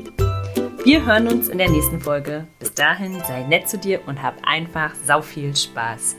Wir 0.85 1.07
hören 1.07 1.29
uns 1.29 1.49
in 1.49 1.59
der 1.59 1.71
nächsten 1.71 2.01
Folge. 2.01 2.49
Bis 2.59 2.75
dahin 2.75 3.21
sei 3.21 3.45
nett 3.45 3.69
zu 3.69 3.79
dir 3.79 4.01
und 4.07 4.21
hab 4.21 4.35
einfach 4.45 4.93
sau 5.07 5.23
viel 5.23 5.55
Spaß. 5.55 6.17